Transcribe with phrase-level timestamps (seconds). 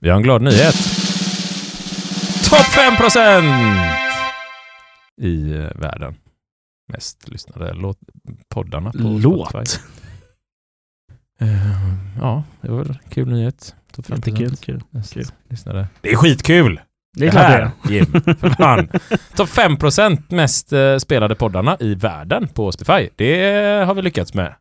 [0.00, 0.74] Vi har en glad nyhet.
[2.50, 2.66] Topp
[2.98, 3.94] 5%
[5.22, 6.14] i eh, världen.
[6.92, 7.98] Mest lyssnade låt,
[8.54, 9.48] poddarna på Låt.
[9.50, 9.82] Spotify.
[11.40, 11.66] Eh,
[12.20, 13.74] ja, det var väl kul nyhet.
[13.92, 14.56] Topp 5% Jättekul.
[14.56, 14.82] Kul.
[14.90, 15.26] mest kul.
[15.48, 15.86] lyssnade.
[16.00, 16.80] Det är skitkul!
[17.18, 17.60] Det är klart det är.
[17.60, 18.06] här, Jim,
[18.38, 18.88] för fan.
[19.36, 23.08] Topp 5% mest eh, spelade poddarna i världen på Spotify.
[23.16, 24.54] Det har vi lyckats med.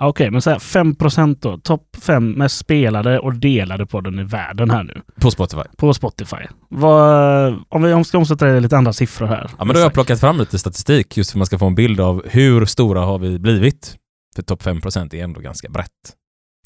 [0.00, 1.58] Okej, men så här 5% då.
[1.58, 5.00] Topp 5 mest spelade och delade podden i världen här nu.
[5.20, 5.62] På Spotify.
[5.76, 6.36] På Spotify.
[6.68, 9.50] Vad, om vi ska omsätta det lite andra siffror här.
[9.58, 11.66] Ja, men då har jag plockat fram lite statistik just för att man ska få
[11.66, 13.96] en bild av hur stora har vi blivit.
[14.36, 15.88] För topp 5% är ändå ganska brett.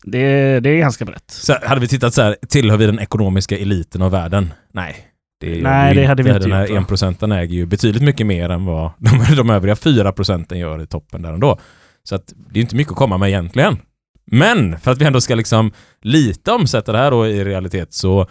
[0.05, 1.31] det, det är ganska brett.
[1.31, 4.53] Så hade vi tittat så här, tillhör vi den ekonomiska eliten av världen?
[4.73, 4.97] Nej.
[5.41, 6.77] Det Nej, det hade vi inte Den här gjort, va?
[6.77, 10.87] enprocenten äger ju betydligt mycket mer än vad de, de övriga 4 procenten gör i
[10.87, 11.59] toppen där ändå.
[12.05, 13.77] Så att det är inte mycket att komma med egentligen.
[14.25, 18.27] Men för att vi ändå ska liksom lite omsätta det här då i realitet så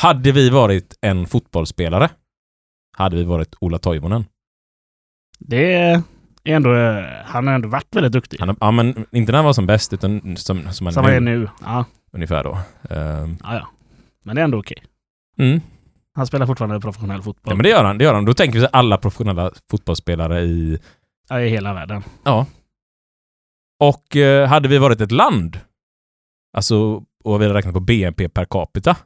[0.00, 2.10] hade vi varit en fotbollsspelare
[2.96, 4.24] hade vi varit Ola Toivonen.
[5.38, 6.02] Det är
[6.44, 6.70] ändå,
[7.24, 8.40] han har ändå varit väldigt duktig.
[8.40, 11.20] Han, ja, men inte när han var som bäst utan som, som han Som är
[11.20, 11.48] nu, nu.
[11.64, 12.58] Ja, ungefär då.
[12.90, 13.68] Ehm, ja, ja.
[14.24, 14.82] Men det är ändå okej.
[15.38, 15.60] mm.
[16.14, 17.98] Han spelar fortfarande professionell fotboll Ja, men det gör han.
[17.98, 18.24] Det gör han.
[18.24, 20.78] Då tänker vi så alla professionella fotbollsspelare i...
[21.28, 22.02] Ja, i hela världen.
[22.24, 22.46] Ja.
[23.82, 25.60] Och eh, hade vi varit ett land,
[26.56, 28.96] alltså, och vi hade räknat på BNP per capita,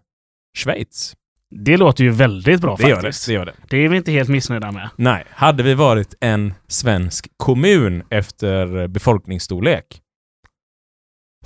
[0.59, 1.17] Schweiz.
[1.51, 3.03] Det låter ju väldigt bra Det gör det.
[3.03, 3.27] faktiskt.
[3.27, 3.53] det gör det.
[3.69, 4.91] Det är vi inte helt missnöjda med.
[4.97, 10.01] Nej, hade vi varit en svensk kommun efter befolkningsstorlek,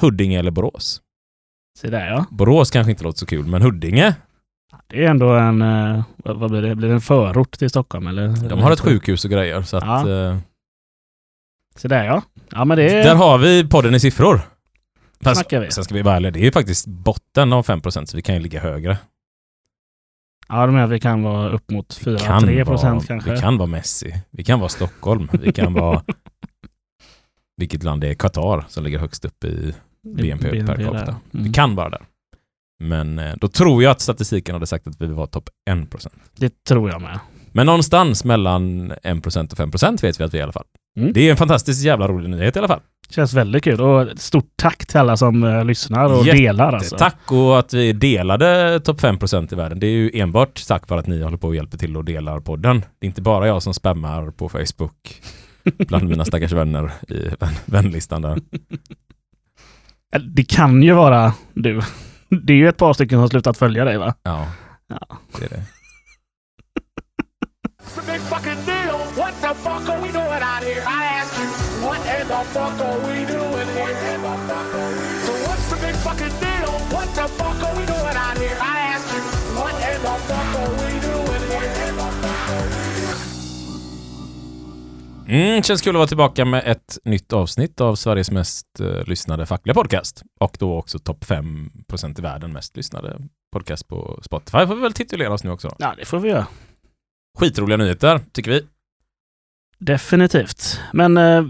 [0.00, 1.02] Huddinge eller Borås.
[1.78, 2.26] Se där ja.
[2.30, 4.14] Borås kanske inte låter så kul, men Huddinge,
[4.86, 8.06] Det är ändå en, eh, vad vad blir det, blir det en förort till Stockholm
[8.06, 8.48] eller?
[8.48, 9.62] de har ett sjukhus och grejer.
[9.62, 10.36] Så att, Ja.
[11.76, 12.22] Se där ja.
[12.50, 14.40] Ja men det Där har vi podden i siffror.
[15.22, 15.70] Fast, vi.
[15.70, 18.34] sen ska vi vara ärliga, det är ju faktiskt botten av 5% så vi kan
[18.34, 18.98] ju ligga högre.
[20.48, 23.32] Ja de att vi kan vara upp mot Vi 4-3 vara, procent kanske.
[23.32, 24.14] Vi kan vara Messi.
[24.30, 25.28] Vi kan vara Stockholm.
[25.32, 26.02] Vi kan vara...
[27.56, 28.14] Vilket land det är?
[28.14, 30.84] Qatar som ligger högst upp i BNP, per där.
[30.84, 31.20] capita.
[31.32, 31.44] Mm.
[31.44, 32.06] Vi kan vara där.
[32.78, 36.08] Men eh, då tror jag att statistiken hade sagt att vi var topp 1%.
[36.37, 37.19] Det tror jag med.
[37.53, 40.65] Men någonstans mellan 1% och 5% vet vi att vi är i alla fall.
[40.99, 41.12] Mm.
[41.12, 42.81] Det är en fantastiskt jävla rolig nyhet i alla fall.
[43.11, 43.81] Känns väldigt kul.
[43.81, 46.97] Och stort tack till alla som eh, lyssnar och Jätte- delar alltså.
[46.97, 49.81] Tack och att vi delade topp 5% i världen.
[49.81, 52.41] Det är ju enbart tack vare att ni håller på och hjälper till och delar
[52.41, 52.81] podden.
[52.99, 55.22] Det är inte bara jag som spammar på Facebook
[55.78, 58.38] bland mina stackars vänner i vän vänlistan där.
[60.21, 61.81] Det kan ju vara du.
[62.28, 64.15] Det är ju ett par stycken som har slutat följa dig va?
[64.22, 64.47] Ja,
[64.88, 65.19] Ja.
[65.38, 65.62] det är det.
[67.90, 68.98] It's a big fucking deal.
[69.18, 70.84] What the fuck are we doing out here?
[70.86, 71.46] I ask you,
[71.84, 73.94] what in the fuck are we doing here?
[75.26, 76.70] So what's the big fucking deal?
[76.94, 78.56] What the fuck are we doing out here?
[78.60, 79.20] I ask you,
[79.58, 81.70] what in the fuck are we doing here?
[85.28, 89.46] Mm, känns kul att vara tillbaka med ett nytt avsnitt av Sveriges mest eh, lyssnade
[89.46, 90.22] fackliga podcast.
[90.40, 93.16] Och då också topp 5% i världen mest lyssnade
[93.52, 94.66] podcast på Spotify.
[94.66, 95.74] Får vi väl titulera oss nu också.
[95.78, 96.46] Ja, det får vi göra.
[97.38, 98.62] Skitroliga nyheter, tycker vi.
[99.78, 100.80] Definitivt.
[100.92, 101.44] Men eh,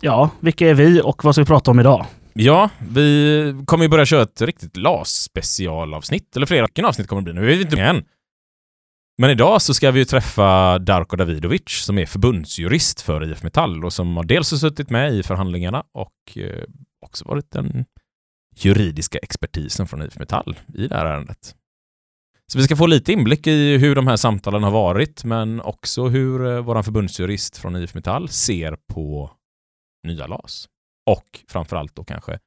[0.00, 2.06] ja, vilka är vi och vad ska vi prata om idag?
[2.32, 6.36] Ja, vi kommer ju börja köra ett riktigt LAS-specialavsnitt.
[6.36, 7.46] Eller flera avsnitt kommer det bli nu.
[7.46, 8.04] Vi vet inte än.
[9.18, 13.84] Men idag så ska vi ju träffa Darko Davidovic som är förbundsjurist för IF Metall
[13.84, 16.62] och som har dels har suttit med i förhandlingarna och eh,
[17.06, 17.84] också varit den
[18.56, 21.54] juridiska expertisen från IF Metall i det här ärendet.
[22.52, 26.08] Så vi ska få lite inblick i hur de här samtalen har varit men också
[26.08, 29.30] hur eh, vår förbundsjurist från IF Metall ser på
[30.06, 30.68] nya LAS
[31.10, 32.38] och framförallt då kanske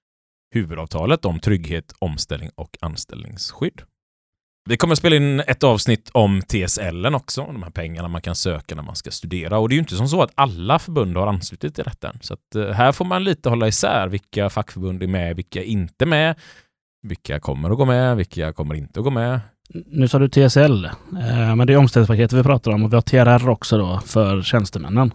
[0.54, 3.82] huvudavtalet om trygghet, omställning och anställningsskydd.
[4.70, 8.36] Vi kommer att spela in ett avsnitt om TSL också, de här pengarna man kan
[8.36, 9.60] söka när man ska studera.
[9.60, 12.14] Och det är ju inte som så att alla förbund har anslutit till detta.
[12.22, 15.64] Så att eh, här får man lite hålla isär vilka fackförbund är med, vilka är
[15.66, 16.40] inte med,
[17.08, 19.40] vilka kommer att gå med, vilka kommer inte att gå med.
[19.74, 23.02] Nu sa du TSL, eh, men det är omställningspaketet vi pratar om och vi har
[23.02, 25.14] TRR också då för tjänstemännen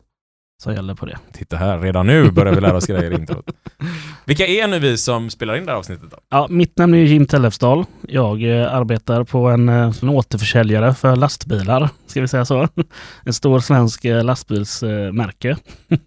[0.63, 1.19] som gäller på det.
[1.33, 3.51] Titta här, redan nu börjar vi lära oss grejer i introt.
[4.27, 6.17] Vilka är nu vi som spelar in det här avsnittet då?
[6.31, 7.85] Ja, mitt namn är Jim Tellefsdal.
[8.09, 12.69] Jag eh, arbetar på en, eh, en återförsäljare för lastbilar, ska vi säga så.
[13.25, 15.57] En stor svensk eh, lastbilsmärke.
[15.89, 15.99] Det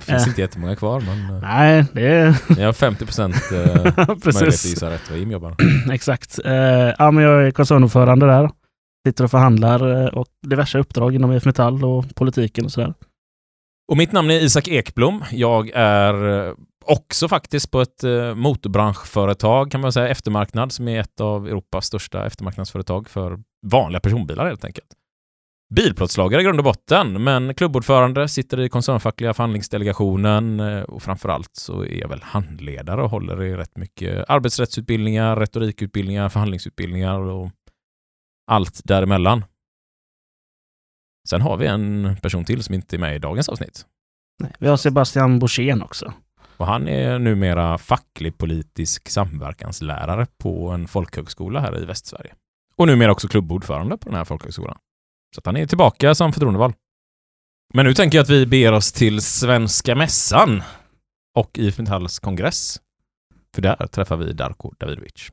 [0.00, 4.26] finns inte jättemånga kvar, men eh, Nej, det är ni har 50 procent eh, möjlighet
[4.26, 5.54] att gissa rätt vad Jim jobbar.
[5.92, 6.38] Exakt.
[6.44, 6.52] Eh,
[6.98, 8.50] ja, men jag är koncernordförande där.
[9.08, 12.94] Sitter och förhandlar eh, och diverse uppdrag inom IF Metall och politiken och sådär.
[13.90, 15.24] Och mitt namn är Isak Ekblom.
[15.30, 16.52] Jag är, eh,
[16.88, 21.86] också faktiskt på ett eh, motorbranschföretag kan man säga, eftermarknad, som är ett av Europas
[21.86, 24.86] största eftermarknadsföretag för vanliga personbilar helt enkelt.
[25.74, 31.84] Bilplåtslagare i grund och botten, men klubbordförande, sitter i koncernfackliga förhandlingsdelegationen eh, och framförallt så
[31.84, 37.50] är jag väl handledare och håller i rätt mycket arbetsrättsutbildningar, retorikutbildningar, förhandlingsutbildningar och
[38.50, 39.44] allt däremellan.
[41.28, 43.86] Sen har vi en person till som inte är med i dagens avsnitt.
[44.42, 46.12] Nej, vi har Sebastian Borssén också.
[46.58, 52.34] Och han är numera facklig politisk samverkanslärare på en folkhögskola här i Västsverige.
[52.76, 54.78] Och numera också klubbordförande på den här folkhögskolan.
[55.34, 56.74] Så att han är tillbaka som förtroendevald.
[57.74, 60.62] Men nu tänker jag att vi ber oss till Svenska Mässan
[61.34, 62.80] och IF Metalls kongress.
[63.54, 65.30] För där träffar vi Darko Davidovic.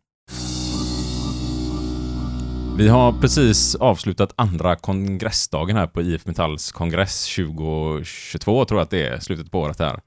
[2.77, 8.89] Vi har precis avslutat andra kongressdagen här på IF Metalls kongress 2022, tror jag att
[8.89, 10.00] det är, slutet på året här.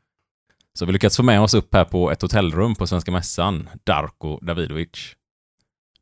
[0.78, 4.38] Så vi lyckats få med oss upp här på ett hotellrum på Svenska Mässan, Darko
[4.42, 5.16] Davidovic.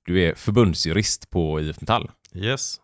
[0.07, 2.11] Du är förbundsjurist på IF Metall.
[2.35, 2.81] Yes.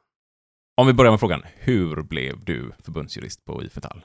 [0.76, 4.04] Om vi börjar med frågan, hur blev du förbundsjurist på IF Metall?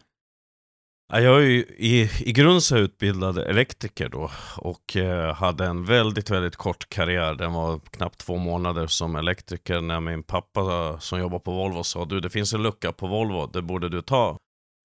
[1.13, 5.85] Ja, Jag är ju i, i grund så utbildad elektriker då och eh, hade en
[5.85, 7.35] väldigt, väldigt kort karriär.
[7.35, 12.05] Den var knappt två månader som elektriker när min pappa som jobbar på Volvo sa
[12.05, 14.37] du det finns en lucka på Volvo, det borde du ta.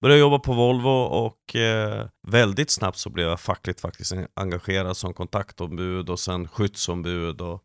[0.03, 5.13] Började jobba på Volvo och eh, väldigt snabbt så blev jag fackligt faktiskt engagerad som
[5.13, 7.61] kontaktombud och sen skyddsombud och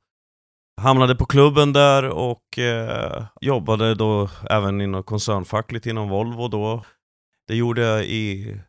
[0.80, 6.84] hamnade på klubben där och eh, jobbade då även inom koncernfackligt inom Volvo då.
[7.48, 8.60] Det gjorde jag i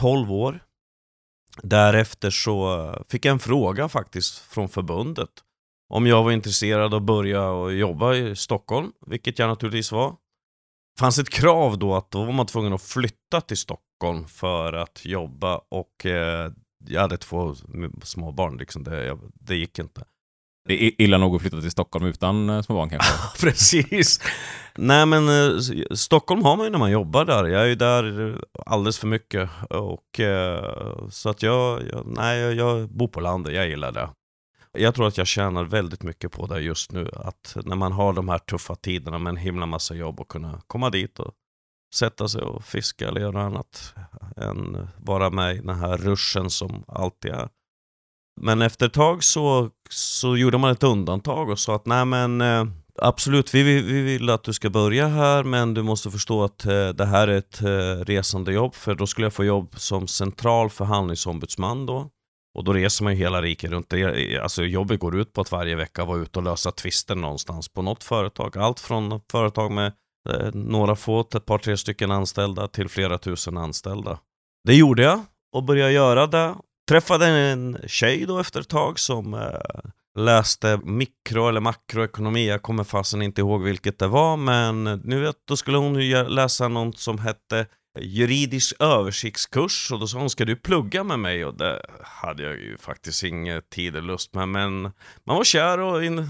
[0.00, 0.64] 12 år.
[1.62, 5.30] Därefter så fick jag en fråga faktiskt från förbundet
[5.88, 10.16] om jag var intresserad av att börja och jobba i Stockholm, vilket jag naturligtvis var.
[10.98, 15.04] Fanns ett krav då att då var man tvungen att flytta till Stockholm för att
[15.04, 16.52] jobba och eh,
[16.88, 17.54] jag hade två
[18.02, 20.04] små barn, liksom det, det gick inte.
[20.68, 23.12] Det är illa nog att flytta till Stockholm utan eh, små barn kanske.
[23.46, 24.20] Precis.
[24.74, 25.58] Nej men eh,
[25.94, 27.44] Stockholm har man ju när man jobbar där.
[27.44, 28.36] Jag är ju där
[28.66, 29.50] alldeles för mycket.
[29.70, 34.08] Och, eh, så att jag, jag, nej, jag, jag bor på landet, jag gillar det.
[34.78, 37.08] Jag tror att jag tjänar väldigt mycket på det just nu.
[37.14, 40.62] Att när man har de här tuffa tiderna med en himla massa jobb och kunna
[40.66, 41.32] komma dit och
[41.94, 43.94] sätta sig och fiska eller göra annat
[44.36, 47.48] än vara med i den här ruschen som alltid är.
[48.40, 52.40] Men efter ett tag så, så gjorde man ett undantag och sa att nej men
[52.40, 52.64] eh,
[52.98, 56.88] absolut, vi, vi, vill att du ska börja här men du måste förstå att eh,
[56.88, 60.70] det här är ett eh, resande jobb för då skulle jag få jobb som central
[60.70, 62.10] förhandlingsombudsman då.
[62.54, 63.88] Och då reser man ju hela riket runt.
[63.88, 67.68] Det, alltså jobbet går ut på att varje vecka vara ute och lösa tvister någonstans
[67.68, 68.58] på något företag.
[68.58, 69.92] Allt från företag med
[70.30, 74.18] eh, några få, ett par tre stycken anställda till flera tusen anställda.
[74.64, 75.20] Det gjorde jag
[75.52, 76.54] och började göra det
[76.88, 82.48] Träffade en tjej då efter ett tag som eh, läste mikro eller makroekonomi.
[82.48, 86.68] Jag kommer fasen inte ihåg vilket det var, men nu vet, då skulle hon läsa
[86.68, 87.66] något som hette
[88.00, 92.52] juridisk översiktskurs och då sa hon ska du plugga med mig och det hade jag
[92.52, 94.82] ju faktiskt ingen tid eller lust med men
[95.24, 96.28] man var kär och in,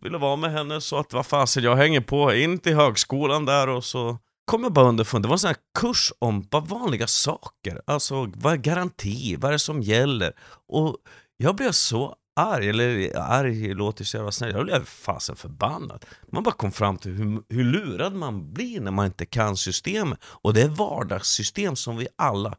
[0.00, 3.68] ville vara med henne så att vad fasen jag hänger på in till högskolan där
[3.68, 7.06] och så kom jag bara underfund, det var en sån här kurs om bara vanliga
[7.06, 7.80] saker.
[7.86, 9.36] Alltså, vad är garanti?
[9.36, 10.32] Vad är det som gäller?
[10.68, 10.96] Och
[11.36, 16.04] jag blev så arg, eller arg låter så jävla snällt, jag blev fasen förbannad.
[16.32, 20.18] Man bara kom fram till hur, hur lurad man blir när man inte kan systemet.
[20.24, 22.56] Och det är vardagssystem som vi alla...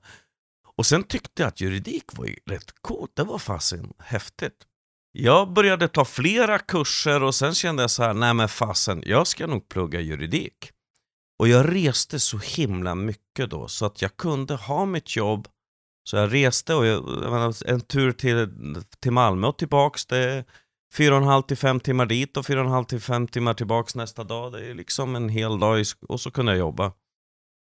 [0.78, 4.66] Och sen tyckte jag att juridik var rätt coolt, det var fasen häftigt.
[5.12, 9.28] Jag började ta flera kurser och sen kände jag så här, nej men fasen, jag
[9.28, 10.72] ska nog plugga juridik.
[11.40, 15.48] Och jag reste så himla mycket då så att jag kunde ha mitt jobb.
[16.10, 18.50] Så jag reste och jag, en tur till,
[19.00, 20.06] till Malmö och tillbaks.
[20.06, 20.44] Det är
[20.94, 23.28] fyra och en halv till fem timmar dit och fyra och en halv till fem
[23.28, 24.52] timmar tillbaks nästa dag.
[24.52, 26.92] Det är liksom en hel dag och så kunde jag jobba.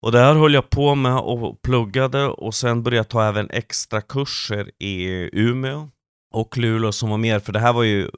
[0.02, 3.50] Och det här höll jag på med och pluggade och sen började jag ta även
[3.50, 5.90] extra kurser i Umeå
[6.34, 8.10] och Luleå som var mer, för det här var ju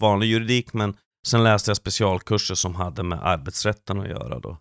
[0.00, 0.96] vanlig juridik men
[1.26, 4.56] sen läste jag specialkurser som hade med arbetsrätten att göra då.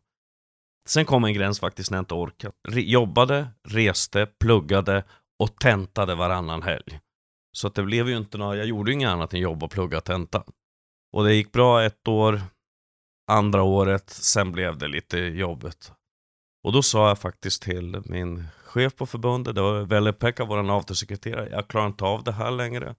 [0.88, 2.54] Sen kom en gräns faktiskt när jag inte orkade.
[2.68, 5.04] Re jobbade, reste, pluggade
[5.40, 7.00] och tentade varannan helg.
[7.58, 10.02] Så att det blev ju inte några, jag gjorde ju inget annat än jobba, plugga,
[10.02, 10.44] tenta.
[11.14, 12.42] Och det gick bra ett år,
[13.32, 15.92] andra året, sen blev det lite jobbigt.
[16.64, 21.50] Och då sa jag faktiskt till min chef på förbundet, det var Velle-Pekka, vår avtalssekreterare,
[21.50, 22.96] jag klarar inte av det här längre.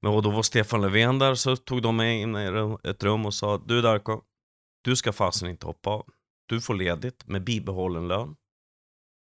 [0.00, 3.34] Men då var Stefan Löfven där, så tog de mig in i ett rum och
[3.34, 4.22] sa, du Darko,
[4.84, 6.13] du ska fasen inte hoppa av.
[6.46, 8.36] Du får ledigt med bibehållen lön.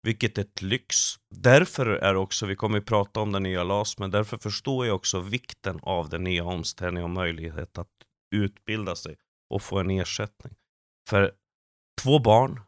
[0.03, 0.97] vilket är ett lyx.
[1.35, 4.97] Därför är också, vi kommer ju prata om den nya LAS, men därför förstår jag
[4.97, 7.89] också vikten av den nya omställningen och möjlighet att
[8.35, 9.17] utbilda sig
[9.51, 10.55] och få en ersättning.
[11.09, 11.33] För
[12.03, 12.61] två barn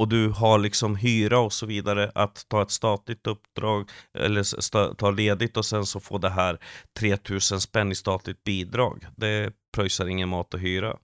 [0.00, 5.10] och du har liksom hyra och så vidare, att ta ett statligt uppdrag eller ta
[5.10, 6.58] ledigt och sen så få det här
[6.98, 9.06] 3000 spänn i statligt bidrag.
[9.16, 10.96] Det pröjsar ingen mat och hyra.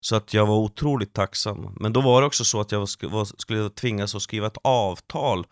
[0.00, 1.76] Så att jag var otroligt tacksam.
[1.80, 2.88] Men då var det också så att jag
[3.38, 5.46] skulle tvingas att skriva ett avtal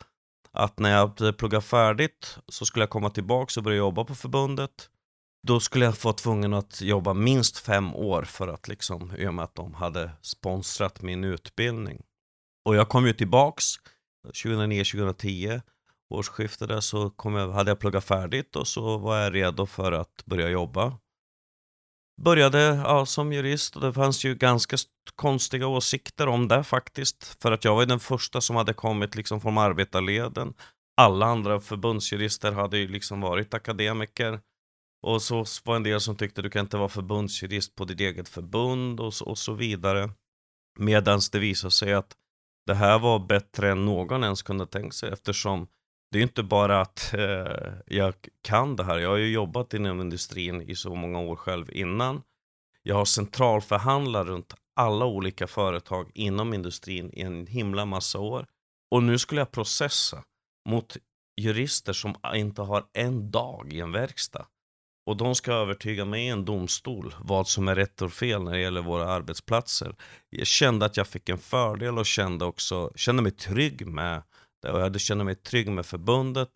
[0.53, 4.91] att när jag pluggade färdigt så skulle jag komma tillbaka och börja jobba på förbundet.
[5.47, 9.35] Då skulle jag få tvungen att jobba minst fem år för att liksom, i och
[9.35, 12.03] med att de hade sponsrat min utbildning.
[12.65, 13.65] Och jag kom ju tillbaks
[14.29, 15.61] 2009-2010
[16.11, 19.93] årsskiftet där så kom jag, hade jag pluggat färdigt och så var jag redo för
[19.93, 20.99] att börja jobba.
[22.25, 24.77] Började ja, som jurist och det fanns ju ganska
[25.15, 27.43] konstiga åsikter om det faktiskt.
[27.43, 30.55] För att jag var ju den första som hade kommit liksom från arbetarleden.
[30.97, 34.41] Alla andra förbundsjurister hade ju liksom varit akademiker.
[35.03, 38.29] Och så var en del som tyckte du kan inte vara förbundsjurist på ditt eget
[38.29, 40.11] förbund och så, och så vidare.
[40.79, 42.17] Medan det visade sig att
[42.67, 45.67] det här var bättre än någon ens kunde tänka sig eftersom
[46.11, 48.99] det är inte bara att eh, jag kan det här.
[48.99, 52.23] Jag har ju jobbat inom industrin i så många år själv innan.
[52.83, 58.47] Jag har centralförhandlat runt alla olika företag inom industrin i en himla massa år.
[58.91, 60.25] Och nu skulle jag processa
[60.69, 60.97] mot
[61.41, 64.47] jurister som inte har en dag i en verkstad.
[65.07, 68.53] Och de ska övertyga mig i en domstol vad som är rätt och fel när
[68.53, 69.97] det gäller våra arbetsplatser.
[70.31, 74.23] Jag kände att jag fick en fördel och kände också, kände mig trygg med.
[74.65, 76.49] Och jag kände mig trygg med förbundet.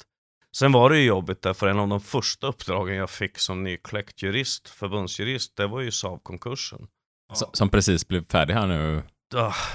[0.56, 4.22] Sen var det ju jobbigt därför en av de första uppdragen jag fick som nykläckt
[4.22, 6.86] jurist, förbundsjurist, det var ju Saab-konkursen.
[7.52, 9.02] Som precis blev färdig här nu.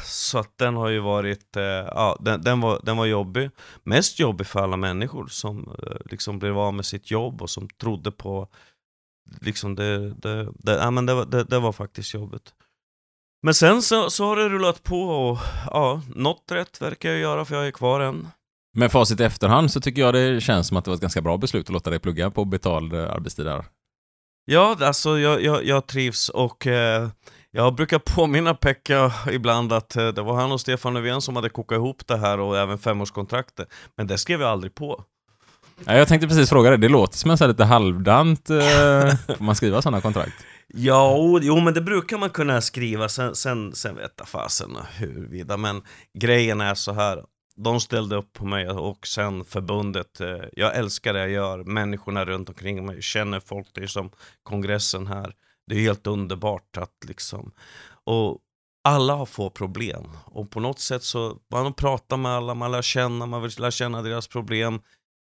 [0.04, 3.50] Så att den har ju varit, eh, ja den, den, var, den var jobbig.
[3.84, 7.70] Mest jobbig för alla människor som eh, liksom blev av med sitt jobb och som
[7.70, 8.48] trodde på,
[9.42, 12.54] liksom det, det, det, ja, men det, det, det var faktiskt jobbigt.
[13.44, 15.38] Men sen så, så har det rullat på och
[15.72, 18.28] ja, något rätt verkar jag göra för jag är kvar än.
[18.78, 21.22] Med facit i efterhand så tycker jag det känns som att det var ett ganska
[21.22, 23.66] bra beslut att låta dig plugga på betald eh, arbetstid där.
[24.46, 27.10] Ja, alltså jag, jag, jag trivs och eh,
[27.52, 31.50] jag brukar påminna Pekka ibland att eh, det var han och Stefan Löfven som hade
[31.50, 33.68] kokat ihop det här och även femårskontraktet.
[33.98, 35.04] Men det skrev jag aldrig på.
[35.86, 38.58] Ja, jag tänkte precis fråga det, det låter som en så lite halvdant, eh,
[39.38, 40.46] får man skriva sådana kontrakt?
[40.68, 45.58] Ja, jo men det brukar man kunna skriva, sen, sen, sen vet jag fasen huruvida,
[45.58, 45.82] men
[46.20, 47.24] grejen är så här.
[47.60, 50.22] De ställde upp på mig och sen förbundet.
[50.22, 54.10] Eh, jag älskar det jag gör, människorna runt omkring mig, känner folk, det är som
[54.44, 55.34] kongressen här.
[55.68, 57.52] Det är helt underbart att liksom...
[58.04, 58.38] Och
[58.84, 60.04] alla har få problem.
[60.26, 63.72] Och på något sätt så, man pratar med alla, man lär känna, man vill lära
[63.72, 64.80] känna deras problem.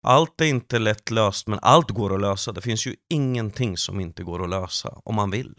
[0.07, 2.51] Allt är inte lätt löst, men allt går att lösa.
[2.51, 5.53] Det finns ju ingenting som inte går att lösa, om man vill.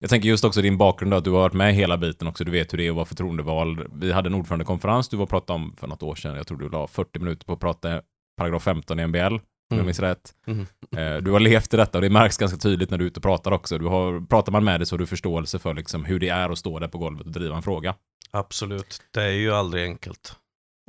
[0.00, 2.44] Jag tänker just också din bakgrund då, att du har varit med hela biten också,
[2.44, 3.86] du vet hur det är att vara förtroendevald.
[3.92, 6.58] Vi hade en ordförandekonferens du var och pratade om för något år sedan, jag tror
[6.58, 8.00] du la 40 minuter på att prata
[8.36, 9.34] paragraf 15 i MBL
[9.70, 10.34] om jag minns rätt.
[10.46, 10.66] Mm.
[10.96, 13.18] Eh, du har levt i detta och det märks ganska tydligt när du är ute
[13.18, 13.78] och pratar också.
[13.78, 16.50] Du har, pratar man med dig så har du förståelse för liksom hur det är
[16.50, 17.94] att stå där på golvet och driva en fråga.
[18.30, 20.36] Absolut, det är ju aldrig enkelt.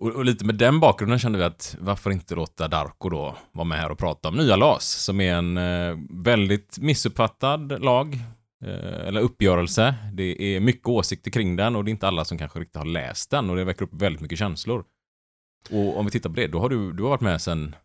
[0.01, 3.65] Och, och, lite med den bakgrunden kände vi att varför inte låta Darko då vara
[3.65, 8.13] med här och prata om nya LAS, som är en eh, väldigt missuppfattad lag,
[8.65, 9.95] eh, eller uppgörelse.
[10.13, 12.85] Det är mycket åsikter kring den och det är inte alla som kanske riktigt har
[12.85, 14.83] läst den och det väcker upp väldigt mycket känslor.
[15.69, 17.75] Och om vi tittar på det, då har du, du har varit med sedan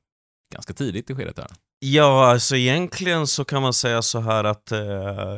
[0.52, 1.48] ganska tidigt i skedet här.
[1.78, 4.80] Ja, alltså egentligen så kan man säga så här att eh,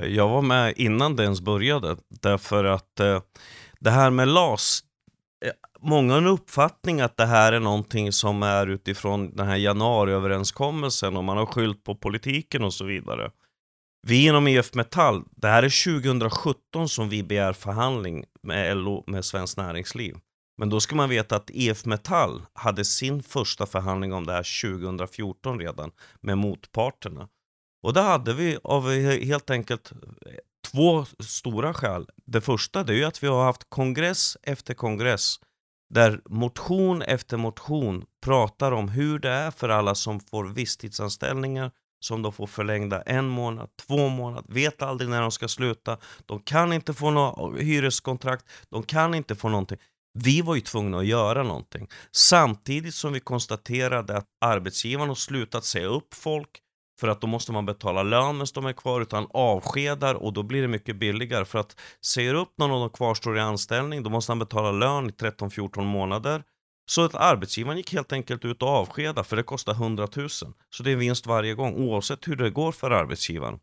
[0.06, 1.96] jag var med innan det ens började.
[2.08, 3.20] Därför att eh,
[3.80, 4.80] det här med LAS,
[5.44, 5.50] eh,
[5.82, 11.16] många har en uppfattning att det här är någonting som är utifrån den här januariöverenskommelsen
[11.16, 13.30] och man har skyllt på politiken och så vidare.
[14.06, 19.24] Vi inom IF Metall, det här är 2017 som vi begär förhandling med LO, med
[19.24, 20.16] Svenskt Näringsliv.
[20.58, 24.78] Men då ska man veta att IF Metall hade sin första förhandling om det här
[24.78, 27.28] 2014 redan med motparterna.
[27.82, 29.92] Och det hade vi av helt enkelt
[30.26, 30.32] eh,
[30.72, 32.06] två stora skäl.
[32.26, 35.36] Det första det är ju att vi har haft kongress efter kongress
[35.92, 41.70] där motion efter motion pratar om hur det är för alla som får visstidsanställningar
[42.00, 45.98] som de får förlängda en månad, två månader, vet aldrig när de ska sluta.
[46.26, 49.78] De kan inte få något hyreskontrakt, de kan inte få någonting.
[50.18, 51.88] Vi var ju tvungna att göra någonting.
[52.12, 56.48] Samtidigt som vi konstaterade att arbetsgivaren har slutat säga upp folk
[57.02, 60.42] för att då måste man betala lön medan de är kvar, utan avskedar och då
[60.42, 61.44] blir det mycket billigare.
[61.44, 65.10] För att säger upp någon av de kvarstår i anställning, då måste han betala lön
[65.10, 66.42] i 13-14 månader.
[66.90, 70.28] Så att arbetsgivaren gick helt enkelt ut och avskeda för det kostar 100 000.
[70.30, 73.58] Så det är vinst varje gång oavsett hur det går för arbetsgivaren.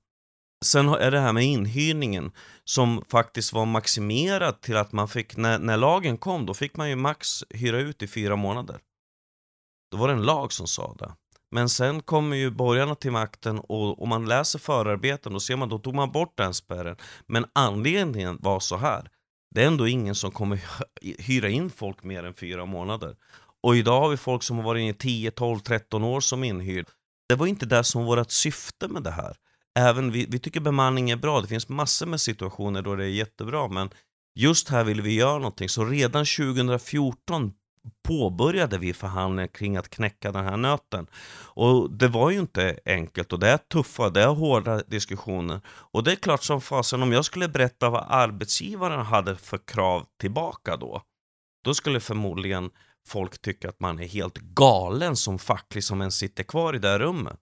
[0.66, 2.32] Sen är det här med inhyrningen
[2.64, 6.90] som faktiskt var maximerad till att man fick, när, när lagen kom, då fick man
[6.90, 8.80] ju max hyra ut i fyra månader.
[9.92, 11.14] Då var det en lag som sa det.
[11.52, 15.70] Men sen kommer ju borgarna till makten och om man läser förarbeten då ser man
[15.70, 16.96] då tog man bort den spärren.
[17.28, 19.10] Men anledningen var så här.
[19.56, 20.60] Det är ändå ingen som kommer
[21.02, 23.16] hyra in folk mer än fyra månader.
[23.64, 26.44] Och idag har vi folk som har varit inne i 10, 12, 13 år som
[26.44, 26.88] inhyrd.
[27.30, 29.36] Det var inte det som var vårt syfte med det här.
[29.80, 33.10] Även vi, vi tycker bemanning är bra, det finns massor med situationer då det är
[33.10, 33.90] jättebra, men
[34.36, 35.70] just här vill vi göra någonting.
[35.70, 37.54] Så redan 2014
[38.04, 41.08] påbörjade vi förhandlingar kring att knäcka den här nöten.
[41.44, 45.62] Och det var ju inte enkelt och det är tuffa, det är hårda diskussioner.
[45.68, 50.06] Och det är klart som fasen, om jag skulle berätta vad arbetsgivaren hade för krav
[50.20, 51.02] tillbaka då,
[51.64, 52.70] då skulle förmodligen
[53.08, 56.88] folk tycka att man är helt galen som facklig som ens sitter kvar i det
[56.88, 57.40] här rummet.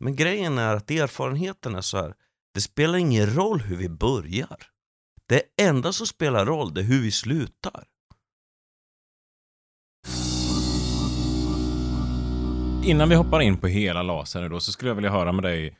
[0.00, 2.14] Men grejen är att erfarenheten är så här,
[2.54, 4.56] det spelar ingen roll hur vi börjar.
[5.28, 7.84] Det enda som spelar roll det är hur vi slutar.
[12.84, 15.42] Innan vi hoppar in på hela LAS nu då, så skulle jag vilja höra med
[15.42, 15.78] dig.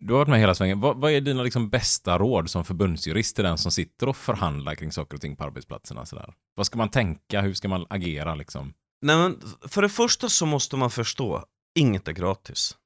[0.00, 0.80] Du har varit med hela svängen.
[0.80, 4.74] Vad, vad är dina liksom bästa råd som förbundsjurist till den som sitter och förhandlar
[4.74, 6.06] kring saker och ting på arbetsplatserna?
[6.06, 6.34] Sådär?
[6.54, 7.40] Vad ska man tänka?
[7.40, 8.74] Hur ska man agera liksom?
[9.02, 11.44] Nej, men för det första så måste man förstå,
[11.74, 12.76] inget är gratis.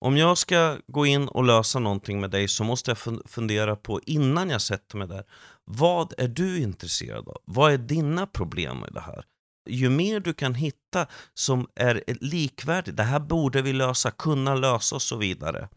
[0.00, 4.00] Om jag ska gå in och lösa någonting med dig så måste jag fundera på
[4.06, 5.24] innan jag sätter mig där.
[5.64, 7.36] Vad är du intresserad av?
[7.44, 9.24] Vad är dina problem i det här?
[9.70, 14.94] Ju mer du kan hitta som är likvärdigt, det här borde vi lösa, kunna lösa
[14.94, 15.68] och så vidare.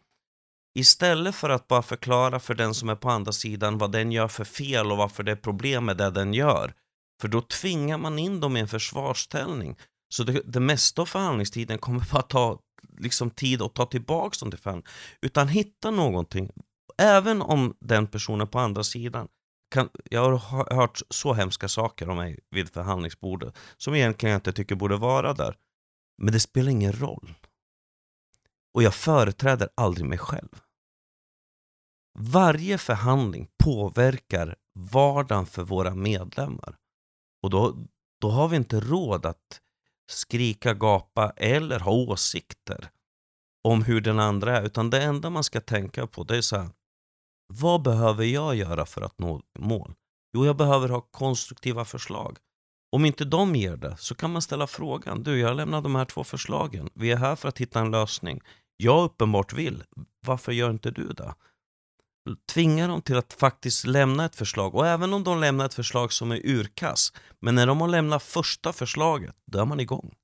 [0.78, 4.28] Istället för att bara förklara för den som är på andra sidan vad den gör
[4.28, 6.74] för fel och varför det är problem med det den gör.
[7.20, 9.76] För då tvingar man in dem i en försvarsställning.
[10.08, 12.58] Så det, det mesta av förhandlingstiden kommer bara ta
[12.98, 14.92] liksom, tid att ta tillbaka dem till förhandling.
[15.22, 16.50] Utan hitta någonting,
[16.98, 19.28] även om den personen på andra sidan
[19.74, 24.52] kan, jag har hört så hemska saker om mig vid förhandlingsbordet som egentligen jag inte
[24.52, 25.56] tycker borde vara där.
[26.22, 27.34] Men det spelar ingen roll.
[28.74, 30.48] Och jag företräder aldrig mig själv.
[32.18, 36.76] Varje förhandling påverkar vardagen för våra medlemmar.
[37.42, 37.76] Och då,
[38.20, 39.60] då har vi inte råd att
[40.10, 42.90] skrika, gapa eller ha åsikter
[43.64, 44.62] om hur den andra är.
[44.62, 46.70] Utan det enda man ska tänka på det är så här,
[47.46, 49.94] vad behöver jag göra för att nå mål?
[50.36, 52.38] Jo, jag behöver ha konstruktiva förslag.
[52.92, 55.22] Om inte de ger det så kan man ställa frågan.
[55.22, 56.90] Du, jag lämnar de här två förslagen.
[56.94, 58.40] Vi är här för att hitta en lösning.
[58.76, 59.82] Jag uppenbart vill.
[60.26, 61.34] Varför gör inte du det?
[62.52, 64.74] Tvinga dem till att faktiskt lämna ett förslag.
[64.74, 67.12] Och även om de lämnar ett förslag som är urkass.
[67.40, 70.14] Men när de har lämnat första förslaget, då är man igång.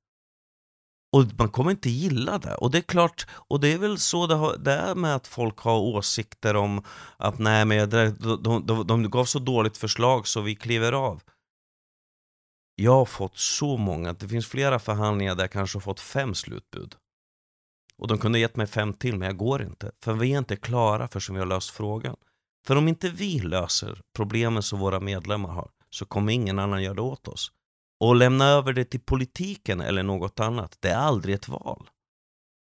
[1.13, 2.55] Och man kommer inte gilla det.
[2.55, 5.27] Och det är klart, och det är väl så det, har, det är med att
[5.27, 6.85] folk har åsikter om
[7.17, 8.11] att nej men de,
[8.43, 11.23] de, de, de gav så dåligt förslag så vi kliver av.
[12.75, 16.35] Jag har fått så många, det finns flera förhandlingar där jag kanske har fått fem
[16.35, 16.95] slutbud.
[17.97, 19.93] Och de kunde gett mig fem till, men jag går inte.
[20.03, 22.17] För vi är inte klara förrän vi har löst frågan.
[22.67, 26.95] För om inte vi löser problemen som våra medlemmar har, så kommer ingen annan göra
[26.95, 27.53] det åt oss.
[28.01, 31.91] Och lämna över det till politiken eller något annat, det är aldrig ett val.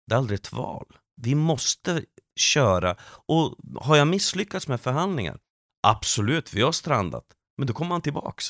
[0.07, 0.85] Det är aldrig ett val.
[1.21, 2.03] Vi måste
[2.39, 2.95] köra.
[3.27, 5.39] Och har jag misslyckats med förhandlingar?
[5.87, 7.25] Absolut, vi har strandat.
[7.57, 8.45] Men då kommer man tillbaks.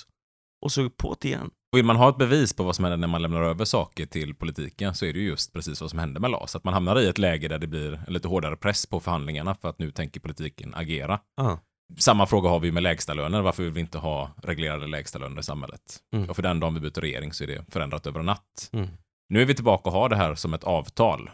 [0.62, 1.52] Och så på det igen.
[1.76, 4.36] Vill man ha ett bevis på vad som händer när man lämnar över saker till
[4.36, 6.56] politiken så är det ju just precis vad som händer med LAS.
[6.56, 9.56] Att man hamnar i ett läge där det blir en lite hårdare press på förhandlingarna
[9.56, 11.20] för att nu tänker politiken agera.
[11.42, 11.60] Aha.
[11.98, 13.42] Samma fråga har vi med lägstalöner.
[13.42, 15.82] Varför vill vi inte ha reglerade lägstalöner i samhället?
[16.14, 16.30] Mm.
[16.30, 18.70] Och för den dagen vi byter regering så är det förändrat över en natt.
[18.72, 18.88] Mm.
[19.30, 21.30] Nu är vi tillbaka och har det här som ett avtal.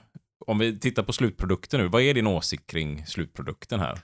[0.48, 4.00] Om vi tittar på slutprodukten nu, vad är din åsikt kring slutprodukten här?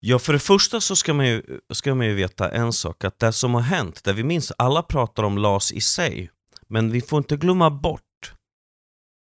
[0.00, 3.18] Ja, för det första så ska man, ju, ska man ju veta en sak, att
[3.18, 6.30] det som har hänt, där vi minns, alla pratar om LAS i sig,
[6.68, 8.34] men vi får inte glömma bort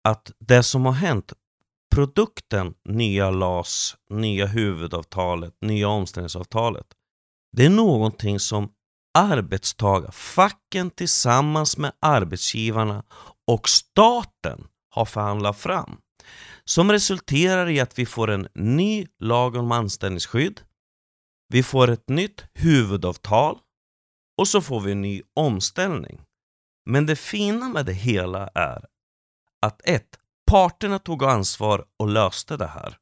[0.04, 1.34] att det som har hänt
[1.92, 6.86] produkten nya LAS, nya huvudavtalet, nya omställningsavtalet.
[7.58, 8.72] Det är någonting som
[9.18, 13.04] arbetstagare, facken tillsammans med arbetsgivarna
[13.48, 15.98] och staten har förhandlat fram.
[16.64, 20.62] Som resulterar i att vi får en ny lag om anställningsskydd.
[21.48, 23.58] Vi får ett nytt huvudavtal
[24.38, 26.22] och så får vi en ny omställning.
[26.86, 28.86] Men det fina med det hela är
[29.62, 30.20] att ett,
[30.52, 32.98] Parterna tog ansvar och löste det här.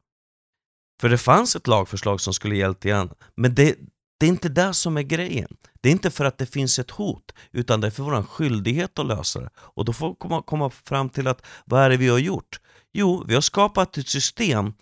[1.02, 3.78] För det fanns ett lagförslag som skulle gällt igen, men det,
[4.20, 5.58] Det är inte det som är grejen.
[5.82, 9.00] Det är inte för att det finns ett hot, utan det är för vår skyldighet
[9.00, 9.50] att lösa det.
[9.58, 12.60] Och då får vi komma, komma fram till att, vad är det vi har gjort?
[12.94, 14.74] Jo, vi har skapat ett system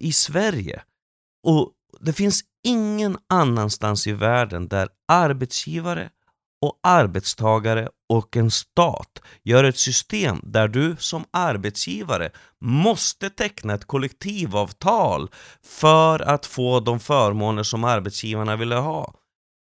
[0.00, 0.82] i Sverige.
[1.42, 6.10] Och det finns ingen annanstans i världen där arbetsgivare
[6.66, 13.84] och arbetstagare och en stat gör ett system där du som arbetsgivare måste teckna ett
[13.84, 15.30] kollektivavtal
[15.64, 19.14] för att få de förmåner som arbetsgivarna ville ha.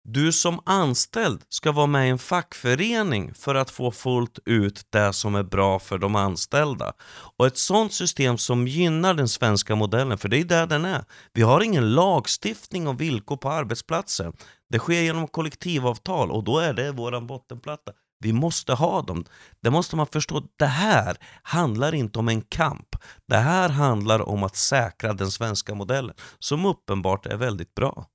[0.08, 5.12] Du som anställd ska vara med i en fackförening för att få fullt ut det
[5.12, 6.92] som är bra för de anställda.
[7.36, 11.04] Och ett sånt system som gynnar den svenska modellen, för det är där den är.
[11.32, 14.32] Vi har ingen lagstiftning om villkor på arbetsplatsen.
[14.70, 17.92] Det sker genom kollektivavtal och då är det våran bottenplatta.
[18.20, 19.24] Vi måste ha dem.
[19.62, 20.42] Det måste man förstå.
[20.58, 22.96] Det här handlar inte om en kamp.
[23.28, 28.06] Det här handlar om att säkra den svenska modellen, som uppenbart är väldigt bra.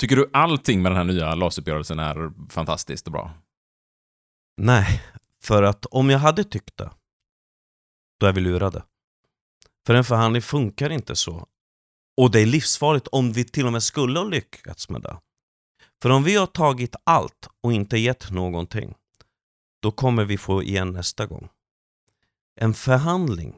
[0.00, 3.32] Tycker du allting med den här nya LAS-uppgörelsen är fantastiskt och bra?
[4.56, 5.02] Nej,
[5.42, 6.90] för att om jag hade tyckt det,
[8.20, 8.82] då är vi lurade.
[9.86, 11.46] För en förhandling funkar inte så.
[12.16, 15.16] Och det är livsfarligt om vi till och med skulle ha lyckats med det.
[16.02, 18.94] För om vi har tagit allt och inte gett någonting,
[19.82, 21.48] då kommer vi få igen nästa gång.
[22.60, 23.56] En förhandling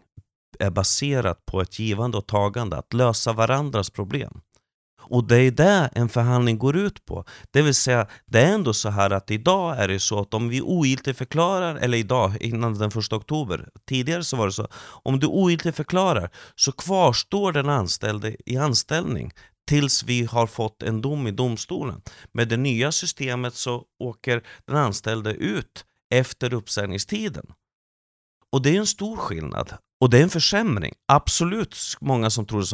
[0.59, 4.41] är baserad på ett givande och tagande, att lösa varandras problem.
[5.13, 7.25] Och det är det en förhandling går ut på.
[7.51, 10.49] Det vill säga, det är ändå så här att idag är det så att om
[10.49, 14.69] vi ogiltigförklarar, eller idag, innan den första oktober, tidigare så var det så,
[15.03, 19.33] om du ogiltigförklarar så kvarstår den anställde i anställning
[19.69, 22.03] tills vi har fått en dom i domstolen.
[22.33, 27.47] Med det nya systemet så åker den anställde ut efter uppsägningstiden.
[28.53, 29.73] Och det är en stor skillnad.
[30.01, 30.95] Och det är en försämring.
[31.13, 32.67] Absolut många som tror det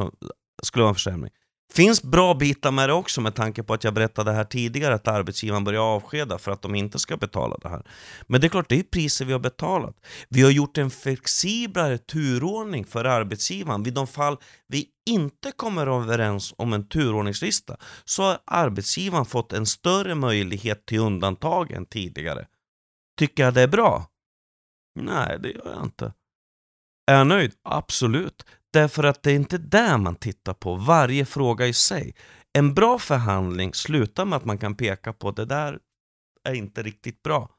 [0.62, 1.32] skulle vara en försämring.
[1.72, 5.08] Finns bra bitar med det också med tanke på att jag berättade här tidigare att
[5.08, 7.86] arbetsgivaren börjar avskeda för att de inte ska betala det här.
[8.26, 9.96] Men det är klart, det är priser vi har betalat.
[10.28, 13.82] Vi har gjort en flexiblare turordning för arbetsgivaren.
[13.82, 19.66] Vid de fall vi inte kommer överens om en turordningslista så har arbetsgivaren fått en
[19.66, 22.46] större möjlighet till undantag än tidigare.
[23.18, 24.06] Tycker jag det är bra?
[25.00, 26.12] Nej, det gör jag inte.
[27.06, 27.52] Är jag nöjd?
[27.62, 28.44] Absolut.
[28.78, 32.14] Därför att det är inte där man tittar på, varje fråga i sig.
[32.58, 35.78] En bra förhandling slutar med att man kan peka på det där
[36.44, 37.50] är inte riktigt bra.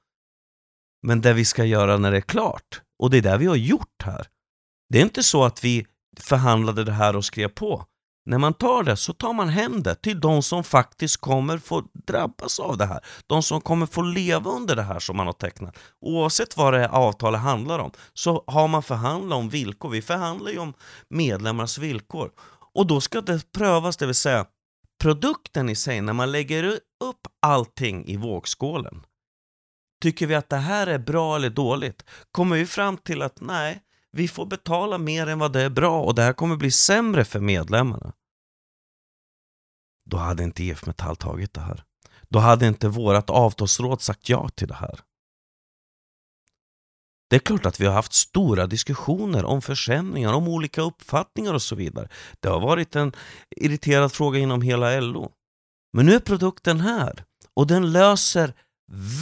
[1.08, 3.56] Men det vi ska göra när det är klart, och det är det vi har
[3.56, 4.28] gjort här.
[4.90, 5.86] Det är inte så att vi
[6.20, 7.86] förhandlade det här och skrev på.
[8.30, 11.84] När man tar det så tar man hem det till de som faktiskt kommer få
[11.94, 13.00] drabbas av det här.
[13.28, 15.78] De som kommer få leva under det här som man har tecknat.
[16.02, 19.90] Oavsett vad det avtalet handlar om så har man förhandlat om villkor.
[19.90, 20.74] Vi förhandlar ju om
[21.10, 22.32] medlemmarnas villkor.
[22.76, 24.46] Och då ska det prövas, det vill säga
[25.02, 26.64] produkten i sig, när man lägger
[27.04, 29.06] upp allting i vågskålen.
[30.02, 32.06] Tycker vi att det här är bra eller dåligt?
[32.32, 36.02] Kommer vi fram till att nej, vi får betala mer än vad det är bra
[36.02, 38.14] och det här kommer bli sämre för medlemmarna.
[40.10, 41.84] Då hade inte IF Metall tagit det här.
[42.30, 45.00] Då hade inte vårt avtalsråd sagt ja till det här.
[47.30, 51.62] Det är klart att vi har haft stora diskussioner om försämringar, om olika uppfattningar och
[51.62, 52.10] så vidare.
[52.40, 53.14] Det har varit en
[53.56, 55.32] irriterad fråga inom hela LO.
[55.94, 58.54] Men nu är produkten här och den löser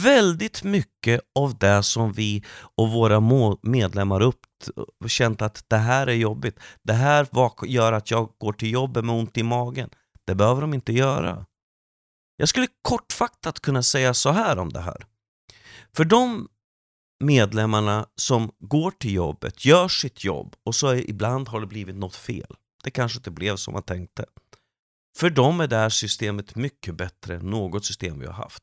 [0.02, 2.44] väldigt mycket av det som vi
[2.76, 3.20] och våra
[3.62, 4.40] medlemmar upp
[5.06, 6.58] känt att det här är jobbigt.
[6.82, 7.28] Det här
[7.66, 9.90] gör att jag går till jobbet med ont i magen.
[10.28, 11.46] Det behöver de inte göra.
[12.36, 15.06] Jag skulle kortfattat kunna säga så här om det här.
[15.96, 16.48] För de
[17.24, 21.96] medlemmarna som går till jobbet, gör sitt jobb och så är, ibland har det blivit
[21.96, 22.56] något fel.
[22.84, 24.24] Det kanske inte blev som man tänkte.
[25.18, 28.62] För dem är det här systemet mycket bättre än något system vi har haft.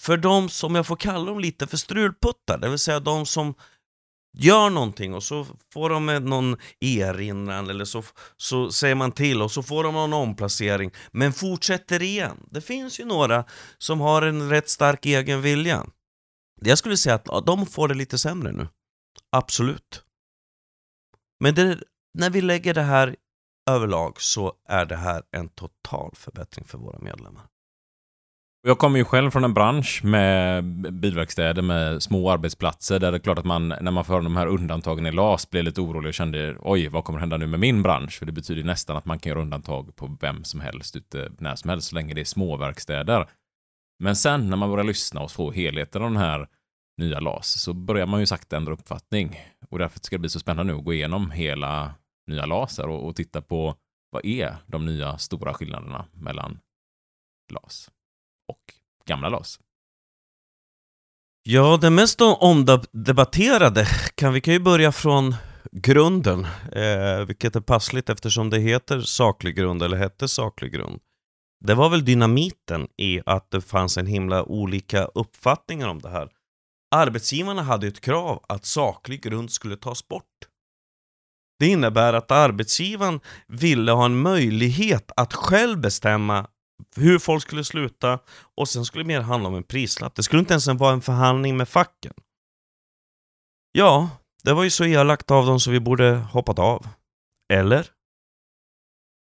[0.00, 3.54] För de som jag får kalla dem lite för strulputtar, det vill säga de som
[4.32, 8.02] gör någonting och så får de någon erinran eller så,
[8.36, 12.46] så säger man till och så får de någon omplacering men fortsätter igen.
[12.50, 13.44] Det finns ju några
[13.78, 15.86] som har en rätt stark egen vilja.
[16.60, 18.68] Jag skulle säga att de får det lite sämre nu.
[19.32, 20.02] Absolut.
[21.40, 21.78] Men det,
[22.18, 23.16] när vi lägger det här
[23.70, 27.46] överlag så är det här en total förbättring för våra medlemmar.
[28.68, 33.20] Jag kommer ju själv från en bransch med bilverkstäder med små arbetsplatser där det är
[33.20, 36.14] klart att man när man får de här undantagen i LAS blir lite orolig och
[36.14, 38.18] kände oj, vad kommer hända nu med min bransch?
[38.18, 41.56] För det betyder nästan att man kan göra undantag på vem som helst ute när
[41.56, 43.28] som helst så länge det är småverkstäder.
[43.98, 46.48] Men sen när man börjar lyssna och få helheten av den här
[46.98, 49.40] nya LAS så börjar man ju sakta ändra uppfattning.
[49.70, 51.94] Och därför ska det bli så spännande nu att gå igenom hela
[52.26, 53.74] nya LAS och, och titta på
[54.10, 56.58] vad är de nya stora skillnaderna mellan
[57.52, 57.90] LAS
[58.48, 58.74] och
[59.06, 59.58] gamla LAS?
[61.42, 65.34] Ja, det mest omdebatterade kan vi kan ju börja från
[65.72, 71.00] grunden, eh, vilket är passligt eftersom det heter saklig grund, eller hette saklig grund.
[71.64, 76.28] Det var väl dynamiten i att det fanns en himla olika uppfattningar om det här.
[76.90, 80.24] Arbetsgivarna hade ett krav att saklig grund skulle tas bort.
[81.58, 86.46] Det innebär att arbetsgivaren ville ha en möjlighet att själv bestämma
[86.96, 88.18] hur folk skulle sluta
[88.56, 90.14] och sen skulle det mer handla om en prislapp.
[90.14, 92.14] Det skulle inte ens vara en förhandling med facken.
[93.72, 94.10] Ja,
[94.44, 96.88] det var ju så elakt av dem så vi borde hoppat av.
[97.52, 97.86] Eller?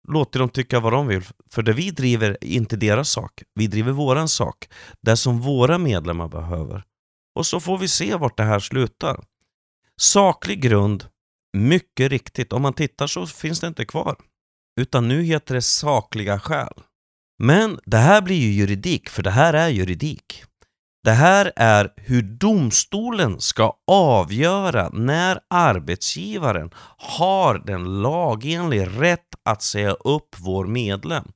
[0.08, 3.44] Låter dem tycka vad de vill, för det vi driver är inte deras sak.
[3.54, 4.70] Vi driver våran sak,
[5.02, 6.84] det som våra medlemmar behöver.
[7.36, 9.24] Och så får vi se vart det här slutar.
[10.02, 11.06] Saklig grund,
[11.58, 14.16] mycket riktigt, om man tittar så finns det inte kvar.
[14.80, 16.84] Utan nu heter det sakliga skäl.
[17.40, 20.44] Men det här blir ju juridik, för det här är juridik.
[21.04, 29.92] Det här är hur domstolen ska avgöra när arbetsgivaren har den lagenliga rätt att säga
[29.92, 31.32] upp vår medlem.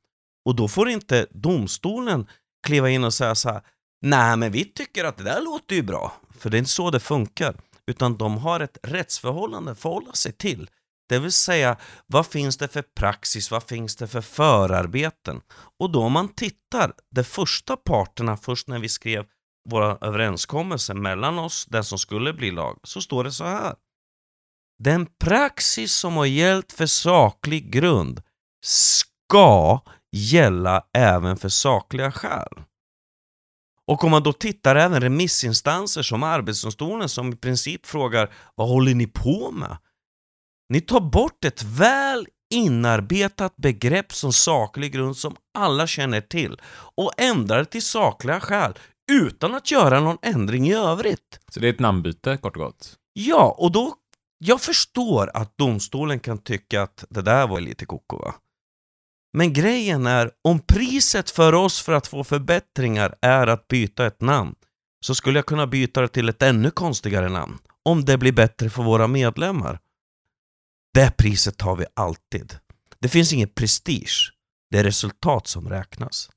[0.45, 2.27] Och då får inte domstolen
[2.67, 3.61] kliva in och säga så här
[4.01, 6.13] Nej, men vi tycker att det där låter ju bra.
[6.39, 7.55] För det är inte så det funkar.
[7.87, 10.69] Utan de har ett rättsförhållande att förhålla sig till.
[11.09, 15.41] Det vill säga, vad finns det för praxis, vad finns det för förarbeten?
[15.79, 19.25] Och då om man tittar, de första parterna, först när vi skrev
[19.69, 23.75] våra överenskommelser mellan oss, den som skulle bli lag, så står det så här.
[24.83, 28.21] Den praxis som har gällt för saklig grund
[28.65, 32.63] ska gälla även för sakliga skäl.
[33.87, 38.95] Och om man då tittar även remissinstanser som Arbetsdomstolen som i princip frågar vad håller
[38.95, 39.77] ni på med?
[40.69, 46.61] Ni tar bort ett väl inarbetat begrepp som saklig grund som alla känner till
[46.95, 48.73] och ändrar det till sakliga skäl
[49.11, 51.39] utan att göra någon ändring i övrigt.
[51.51, 52.95] Så det är ett namnbyte, kort och gott?
[53.13, 53.93] Ja, och då...
[54.45, 58.35] Jag förstår att domstolen kan tycka att det där var lite koko va?
[59.37, 64.21] Men grejen är, om priset för oss för att få förbättringar är att byta ett
[64.21, 64.55] namn,
[65.05, 67.57] så skulle jag kunna byta det till ett ännu konstigare namn.
[67.85, 69.79] Om det blir bättre för våra medlemmar.
[70.93, 72.57] Det priset tar vi alltid.
[72.99, 74.31] Det finns ingen prestige.
[74.71, 76.29] Det är resultat som räknas.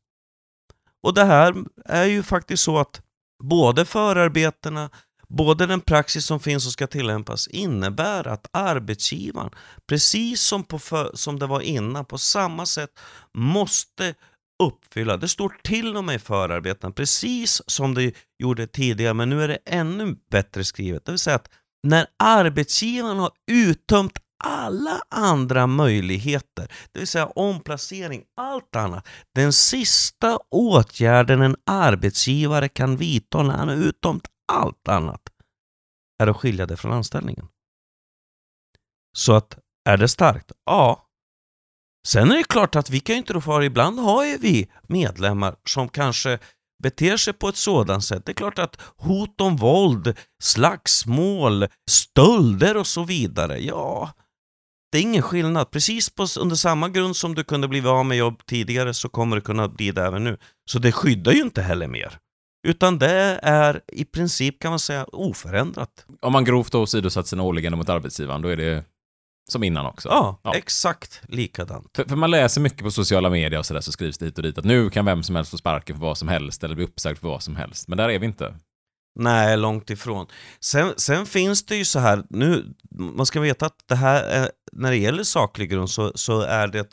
[1.03, 3.03] Och det här är ju faktiskt så att
[3.45, 4.91] både förarbetena,
[5.29, 9.51] både den praxis som finns och ska tillämpas innebär att arbetsgivaren,
[9.89, 12.91] precis som, på för, som det var innan, på samma sätt
[13.35, 14.15] måste
[14.63, 15.17] uppfylla.
[15.17, 19.49] Det står till och med i förarbetena, precis som det gjorde tidigare, men nu är
[19.49, 21.05] det ännu bättre skrivet.
[21.05, 21.51] Det vill säga att
[21.83, 29.09] när arbetsgivaren har uttömt alla andra möjligheter, det vill säga omplacering, allt annat.
[29.35, 34.21] Den sista åtgärden en arbetsgivare kan vidta när han är utom
[34.53, 35.23] allt annat
[36.23, 37.49] är att skilja det från anställningen.
[39.17, 40.53] Så att, är det starkt?
[40.65, 41.09] Ja.
[42.09, 44.71] Sen är det klart att vi kan ju inte rå för, ibland har ju vi
[44.89, 46.39] medlemmar som kanske
[46.83, 48.27] beter sig på ett sådant sätt.
[48.27, 54.13] Det är klart att hot om våld, slagsmål, stölder och så vidare, ja,
[54.97, 55.71] det är ingen skillnad.
[55.71, 59.37] Precis på, under samma grund som du kunde bli av med jobb tidigare så kommer
[59.37, 60.37] det kunna bli det även nu.
[60.71, 62.19] Så det skyddar ju inte heller mer.
[62.69, 66.07] Utan det är i princip kan man säga oförändrat.
[66.21, 68.85] Om man grovt då åsidosatt sina åligganden mot arbetsgivaren, då är det
[69.53, 70.09] som innan också?
[70.09, 70.55] Ja, ja.
[70.55, 71.91] exakt likadant.
[71.97, 74.43] För, för, man läser mycket på sociala medier och sådär så skrivs det hit och
[74.43, 76.85] dit att nu kan vem som helst få sparken för vad som helst eller bli
[76.85, 77.89] uppsagd för vad som helst.
[77.89, 78.55] Men där är vi inte.
[79.19, 80.27] Nej, långt ifrån.
[80.61, 84.51] Sen, sen finns det ju så här, nu, man ska veta att det här, är,
[84.73, 86.89] när det gäller saklig grund så, så är det,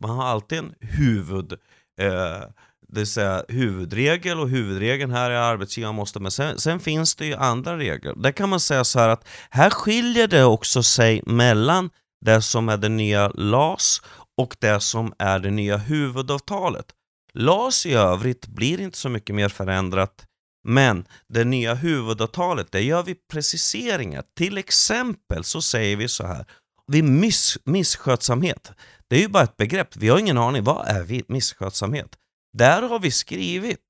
[0.00, 1.52] man har alltid en huvud,
[2.00, 2.40] eh,
[2.88, 7.26] det vill säga huvudregel och huvudregeln här är arbetsgivaren måste, men sen, sen, finns det
[7.26, 8.14] ju andra regler.
[8.16, 11.90] Där kan man säga så här att här skiljer det också sig mellan
[12.24, 14.02] det som är det nya LAS
[14.36, 16.86] och det som är det nya huvudavtalet.
[17.34, 20.26] LAS i övrigt blir inte så mycket mer förändrat
[20.64, 24.24] men det nya huvudavtalet, där gör vi preciseringar.
[24.36, 26.46] Till exempel så säger vi så här,
[26.86, 28.72] vid miss, misskötsamhet,
[29.08, 32.16] det är ju bara ett begrepp, vi har ingen aning, vad är misskötsamhet?
[32.52, 33.80] Där har vi skrivit,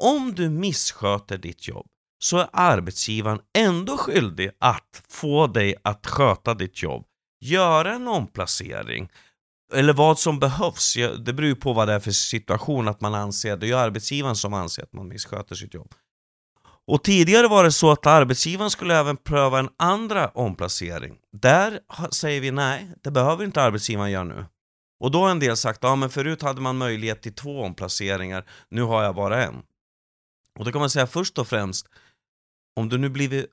[0.00, 1.86] om du missköter ditt jobb
[2.22, 7.06] så är arbetsgivaren ändå skyldig att få dig att sköta ditt jobb,
[7.40, 9.08] göra en omplacering,
[9.74, 13.14] eller vad som behövs, det beror ju på vad det är för situation att man
[13.14, 15.94] anser, det är ju arbetsgivaren som anser att man missköter sitt jobb.
[16.86, 21.18] Och tidigare var det så att arbetsgivaren skulle även pröva en andra omplacering.
[21.32, 21.80] Där
[22.12, 24.44] säger vi nej, det behöver inte arbetsgivaren göra nu.
[25.00, 28.44] Och då har en del sagt, ja men förut hade man möjlighet till två omplaceringar,
[28.68, 29.62] nu har jag bara en.
[30.58, 31.86] Och då kan man säga först och främst,
[32.76, 33.46] om du nu blivit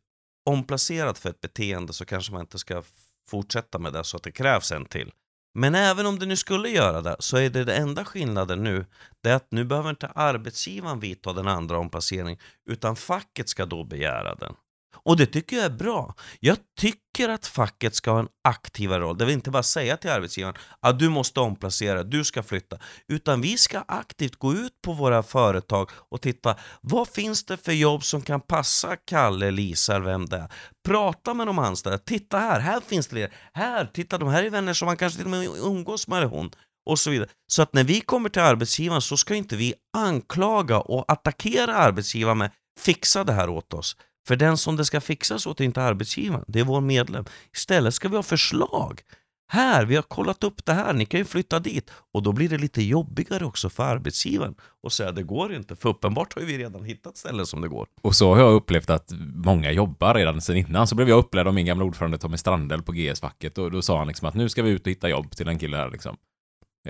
[0.45, 2.83] omplacerad för ett beteende så kanske man inte ska
[3.29, 5.11] fortsätta med det så att det krävs en till.
[5.53, 8.85] Men även om det nu skulle göra det så är det den enda skillnaden nu
[9.23, 13.83] det är att nu behöver inte arbetsgivaren vidta den andra omplaceringen utan facket ska då
[13.83, 14.55] begära den.
[14.95, 16.15] Och det tycker jag är bra.
[16.39, 19.17] Jag tycker att facket ska ha en aktivare roll.
[19.17, 22.77] Det vill inte bara säga till arbetsgivaren att du måste omplacera, du ska flytta.
[23.07, 27.71] Utan vi ska aktivt gå ut på våra företag och titta vad finns det för
[27.71, 30.51] jobb som kan passa Kalle, Lisa eller vem det är.
[30.87, 31.97] Prata med de anställda.
[31.97, 33.31] Titta här, här finns det.
[33.53, 36.27] Här, titta de här är vänner som man kanske till och med umgås med eller
[36.27, 36.51] hon
[36.89, 37.29] och så vidare.
[37.47, 42.37] Så att när vi kommer till arbetsgivaren så ska inte vi anklaga och attackera arbetsgivaren
[42.37, 43.95] med fixa det här åt oss.
[44.29, 47.25] För den som det ska fixas åt är inte arbetsgivaren, det är vår medlem.
[47.55, 49.01] Istället ska vi ha förslag.
[49.51, 51.91] Här, vi har kollat upp det här, ni kan ju flytta dit.
[52.13, 55.89] Och då blir det lite jobbigare också för arbetsgivaren och säga det går inte, för
[55.89, 57.87] uppenbart har ju vi redan hittat ställen som det går.
[58.01, 60.87] Och så har jag upplevt att många jobbar redan sedan innan.
[60.87, 63.97] Så blev jag upplärd av min gamla ordförande Tommy Strandell på GS-facket och då sa
[63.97, 66.17] han liksom att nu ska vi ut och hitta jobb till en kille här liksom.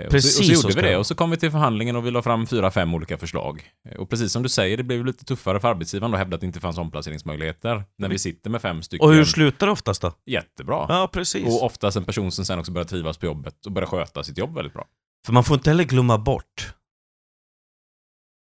[0.00, 1.36] Eh, och Precis så, och så så gjorde ska vi det och så kom vi
[1.36, 3.72] till förhandlingen och vi la fram fyra, fem olika förslag.
[3.88, 6.40] Eh, Och precis som du säger, det blev lite tuffare för arbetsgivaren att hävda att
[6.40, 7.84] det inte fanns omplaceringsmöjligheter.
[7.98, 9.08] När vi sitter med fem stycken.
[9.08, 10.12] Och hur slutar det oftast då?
[10.26, 10.86] Jättebra.
[10.88, 11.46] Ja, precis.
[11.46, 14.38] Och oftast en person som sen också börjar trivas på jobbet och börjar sköta sitt
[14.38, 14.86] jobb väldigt bra.
[15.26, 16.74] För man får inte heller glömma bort,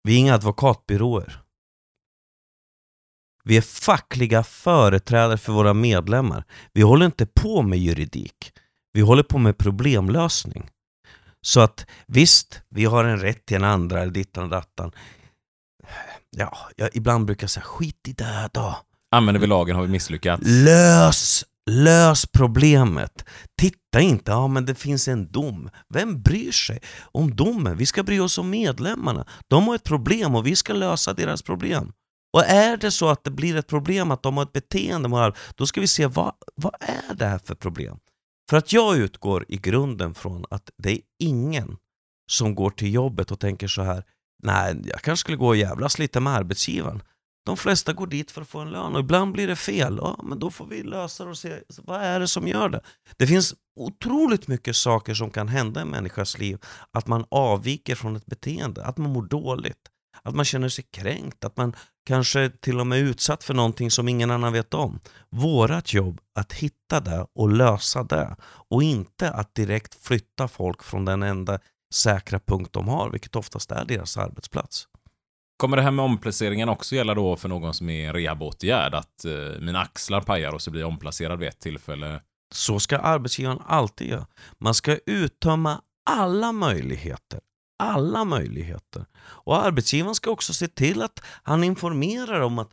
[0.05, 1.39] vi är inga advokatbyråer.
[3.45, 6.45] Vi är fackliga företrädare för våra medlemmar.
[6.73, 8.53] Vi håller inte på med juridik.
[8.93, 10.69] Vi håller på med problemlösning.
[11.43, 14.93] Så att visst, vi har en rätt till en andra eller dittan och dattan.
[16.37, 18.77] Ja, jag ibland brukar jag säga skit i det då.
[19.11, 20.43] Använder vi lagen har vi misslyckats.
[20.47, 23.25] Lös, lös problemet.
[23.59, 25.71] Titta inte, ja men det finns en dom.
[25.95, 26.81] Vem bryr sig
[27.13, 27.77] om domen?
[27.77, 29.27] Vi ska bry oss om medlemmarna.
[29.49, 31.93] De har ett problem och vi ska lösa deras problem.
[32.33, 35.67] Och är det så att det blir ett problem att de har ett beteende, då
[35.67, 37.99] ska vi se vad, vad är det här för problem?
[38.51, 41.77] För att jag utgår i grunden från att det är ingen
[42.31, 44.05] som går till jobbet och tänker så här
[44.43, 47.03] Nej, jag kanske skulle gå och jävlas lite med arbetsgivaren.
[47.47, 49.99] De flesta går dit för att få en lön och ibland blir det fel.
[50.01, 52.81] Ja, men då får vi lösa det och se vad är det som gör det.
[53.17, 56.59] Det finns otroligt mycket saker som kan hända i en människas liv.
[56.93, 59.89] Att man avviker från ett beteende, att man mår dåligt,
[60.25, 63.91] att man känner sig kränkt, att man kanske till och med är utsatt för någonting
[63.91, 65.01] som ingen annan vet om.
[65.31, 71.05] Vårat jobb att hitta det och lösa det och inte att direkt flytta folk från
[71.05, 71.59] den enda
[71.95, 74.89] säkra punkt de har, vilket oftast är deras arbetsplats.
[75.57, 78.95] Kommer det här med omplaceringen också gälla då för någon som är rehabåtgärd?
[78.95, 82.21] Att eh, mina axlar pajar och så blir jag omplacerad vid ett tillfälle?
[82.55, 84.27] Så ska arbetsgivaren alltid göra.
[84.59, 85.81] Man ska uttömma
[86.11, 87.41] alla möjligheter.
[87.83, 89.07] Alla möjligheter.
[89.23, 92.71] Och arbetsgivaren ska också se till att han informerar om att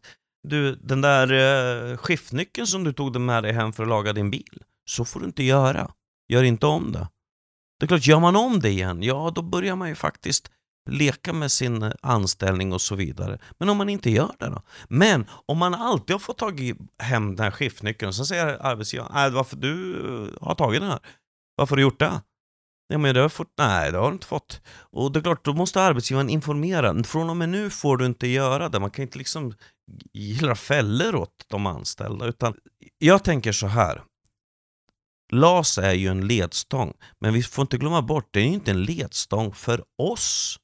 [0.48, 1.32] du, den där
[1.92, 5.20] eh, skiftnyckeln som du tog med dig hem för att laga din bil, så får
[5.20, 5.92] du inte göra.
[6.28, 7.08] Gör inte om det.
[7.80, 10.52] Det är klart, gör man om det igen, ja då börjar man ju faktiskt
[10.90, 13.40] leka med sin eh, anställning och så vidare.
[13.58, 14.62] Men om man inte gör det då?
[14.90, 19.12] Men om man alltid har fått tag i hem den här skiftnyckeln, så säger arbetsgivaren,
[19.14, 21.00] nej varför du eh, har tagit den här?
[21.56, 22.22] Varför har du gjort det?
[22.90, 24.62] Nej, men det har fått, nej det har du inte fått.
[24.68, 27.04] Och det är klart, då måste arbetsgivaren informera.
[27.04, 28.80] Från och med nu får du inte göra det.
[28.80, 29.54] Man kan inte liksom
[30.14, 32.26] gilla fällor åt de anställda.
[32.26, 32.54] Utan
[32.98, 34.04] jag tänker så här.
[35.32, 38.72] LAS är ju en ledstång, men vi får inte glömma bort, det är ju inte
[38.72, 40.60] en ledstång för oss.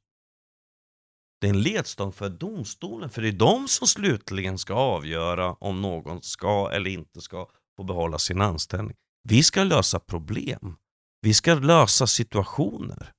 [1.41, 5.81] Det är en ledstång för domstolen, för det är de som slutligen ska avgöra om
[5.81, 8.95] någon ska eller inte ska få behålla sin anställning.
[9.23, 10.77] Vi ska lösa problem.
[11.25, 13.11] Vi ska lösa situationer.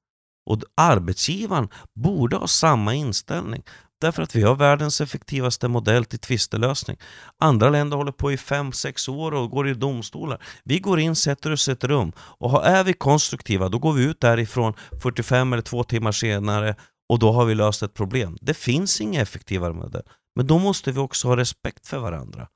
[0.50, 3.62] Och arbetsgivaren borde ha samma inställning.
[4.00, 6.96] Därför att vi har världens effektivaste modell till tvistelösning.
[7.42, 10.42] Andra länder håller på i 5-6 år och går i domstolar.
[10.64, 14.04] Vi går in, sätter oss i ett rum och är vi konstruktiva då går vi
[14.04, 16.74] ut därifrån 45 eller 2 timmar senare
[17.08, 18.38] och då har vi löst ett problem.
[18.40, 20.04] Det finns inga effektivare modell.
[20.36, 22.48] Men då måste vi också ha respekt för varandra.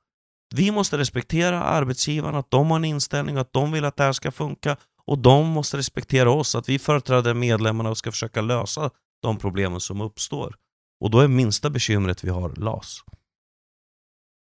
[0.55, 4.13] Vi måste respektera arbetsgivarna, att de har en inställning, att de vill att det här
[4.13, 4.77] ska funka
[5.11, 8.89] och de måste respektera oss, att vi företräder medlemmarna och ska försöka lösa
[9.21, 10.55] de problemen som uppstår.
[10.99, 13.03] Och då är minsta bekymret vi har LAS.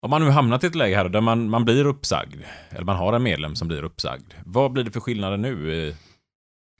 [0.01, 2.95] Om man nu hamnat i ett läge här där man, man blir uppsagd, eller man
[2.95, 5.95] har en medlem som blir uppsagd, vad blir det för skillnader nu i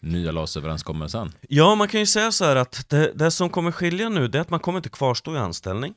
[0.01, 1.31] nya LAS-överenskommelsen?
[1.49, 4.37] Ja, man kan ju säga så här att det, det som kommer skilja nu det
[4.37, 5.93] är att man kommer inte kvarstå i anställning.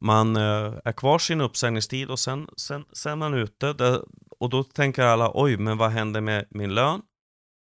[0.00, 3.72] Man eh, är kvar sin uppsägningstid och sen, sen, sen är man ute.
[3.72, 4.02] Det,
[4.40, 7.02] och då tänker alla, oj, men vad händer med min lön?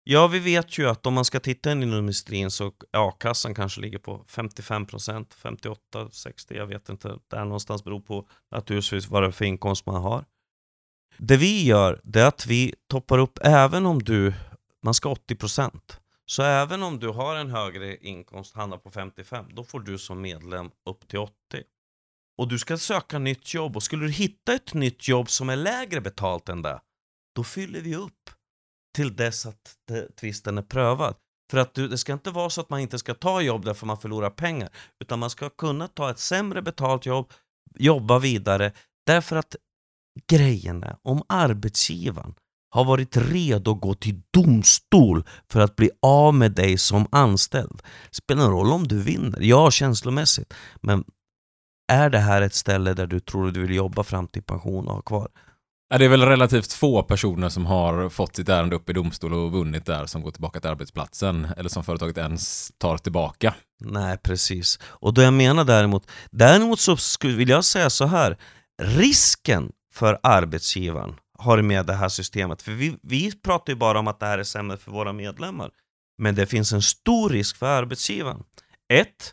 [0.06, 3.54] Ja, vi vet ju att om man ska titta in i industrin så är a-kassan
[3.54, 7.18] kanske ligger på 55 procent, 58, 60, jag vet inte.
[7.28, 10.24] Där någonstans beror på naturligtvis vad det är för inkomst man har.
[11.16, 14.34] Det vi gör, det är att vi toppar upp även om du,
[14.82, 19.46] man ska 80 procent, Så även om du har en högre inkomst, hamnar på 55,
[19.50, 21.32] då får du som medlem upp till 80.
[22.38, 25.56] Och du ska söka nytt jobb och skulle du hitta ett nytt jobb som är
[25.56, 26.80] lägre betalt än det,
[27.36, 28.30] då fyller vi upp
[28.96, 29.76] till dess att
[30.20, 31.14] tvisten är prövad.
[31.50, 33.86] För att du, det ska inte vara så att man inte ska ta jobb därför
[33.86, 34.68] man förlorar pengar,
[35.00, 37.32] utan man ska kunna ta ett sämre betalt jobb,
[37.78, 38.72] jobba vidare,
[39.06, 39.56] därför att
[40.28, 42.34] grejen är, om arbetsgivaren
[42.70, 47.82] har varit redo att gå till domstol för att bli av med dig som anställd.
[48.10, 51.04] Spelar ingen roll om du vinner, ja känslomässigt, men
[51.92, 54.88] är det här ett ställe där du tror att du vill jobba fram till pension
[54.88, 55.28] och ha kvar?
[55.88, 59.34] Ja, det är väl relativt få personer som har fått sitt ärende upp i domstol
[59.34, 63.54] och vunnit där som går tillbaka till arbetsplatsen eller som företaget ens tar tillbaka.
[63.80, 64.78] Nej, precis.
[64.84, 68.36] Och det jag menar däremot, däremot så skulle, vill jag säga så här,
[68.82, 74.08] risken för arbetsgivaren har med det här systemet, för vi, vi pratar ju bara om
[74.08, 75.70] att det här är sämre för våra medlemmar,
[76.18, 78.42] men det finns en stor risk för arbetsgivaren.
[78.92, 79.32] Ett,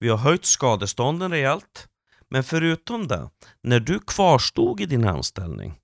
[0.00, 1.86] vi har höjt skadestånden rejält,
[2.30, 3.30] men förutom det,
[3.62, 5.74] när du kvarstod i din anställning,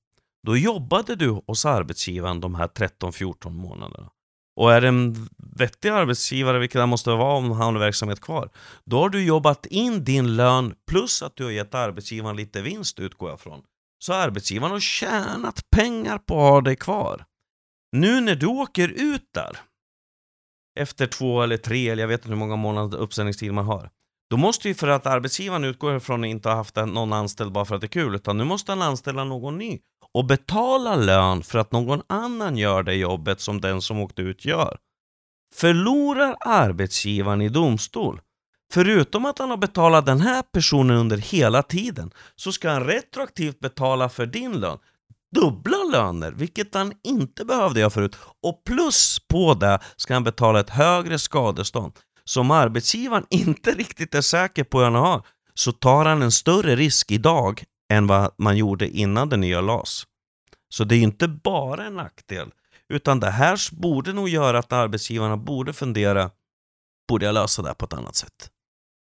[0.46, 4.10] då jobbade du hos arbetsgivaren de här 13-14 månaderna.
[4.56, 8.50] Och är det en vettig arbetsgivare, vilket det måste vara om han har verksamhet kvar,
[8.84, 12.98] då har du jobbat in din lön plus att du har gett arbetsgivaren lite vinst
[12.98, 13.62] utgår jag från.
[13.98, 17.24] Så arbetsgivaren har tjänat pengar på att ha dig kvar.
[17.92, 19.58] Nu när du åker ut där,
[20.78, 23.90] efter två eller tre, eller jag vet inte hur många månader uppsägningstid man har,
[24.30, 27.64] då måste ju för att arbetsgivaren utgår ifrån att inte ha haft någon anställd bara
[27.64, 29.78] för att det är kul, utan nu måste han anställa någon ny
[30.14, 34.44] och betala lön för att någon annan gör det jobbet som den som åkte ut
[34.44, 34.78] gör.
[35.54, 38.20] Förlorar arbetsgivaren i domstol,
[38.72, 43.60] förutom att han har betalat den här personen under hela tiden, så ska han retroaktivt
[43.60, 44.78] betala för din lön.
[45.34, 48.16] Dubbla löner, vilket han inte behövde göra förut.
[48.42, 51.92] Och plus på det ska han betala ett högre skadestånd.
[52.28, 56.76] Som arbetsgivaren inte riktigt är säker på hur han har, så tar han en större
[56.76, 60.06] risk idag än vad man gjorde innan den nya LAS.
[60.68, 62.50] Så det är inte bara en nackdel,
[62.88, 66.30] utan det här borde nog göra att arbetsgivarna borde fundera,
[67.08, 68.50] borde jag lösa det här på ett annat sätt?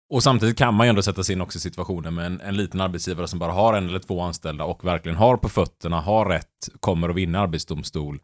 [0.09, 2.57] Och samtidigt kan man ju ändå sätta sig in också i situationen med en, en
[2.57, 6.25] liten arbetsgivare som bara har en eller två anställda och verkligen har på fötterna, har
[6.25, 8.19] rätt, kommer att vinna arbetsdomstol.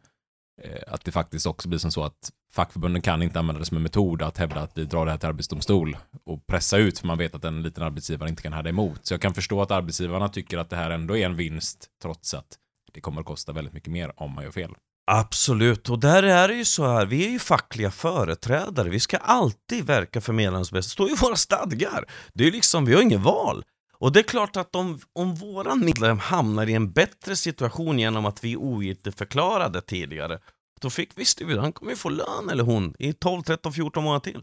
[0.62, 3.76] Eh, att det faktiskt också blir som så att fackförbunden kan inte använda det som
[3.76, 7.06] en metod att hävda att vi drar det här till arbetsdomstol och pressa ut för
[7.06, 9.06] man vet att en liten arbetsgivare inte kan härda emot.
[9.06, 12.34] Så jag kan förstå att arbetsgivarna tycker att det här ändå är en vinst trots
[12.34, 12.58] att
[12.92, 14.74] det kommer att kosta väldigt mycket mer om man gör fel.
[15.06, 19.16] Absolut, och där är det ju så här, vi är ju fackliga företrädare, vi ska
[19.16, 22.04] alltid verka för medlemmarnas bästa, det står ju i våra stadgar.
[22.34, 23.64] Det är ju liksom, vi har inget val.
[23.98, 28.26] Och det är klart att om, om våran medlem hamnar i en bättre situation genom
[28.26, 30.38] att vi ogiltigförklarade tidigare,
[30.82, 31.10] då fick
[31.40, 34.42] vi, han kommer ju få lön eller hon i 12, 13, 14 månader till.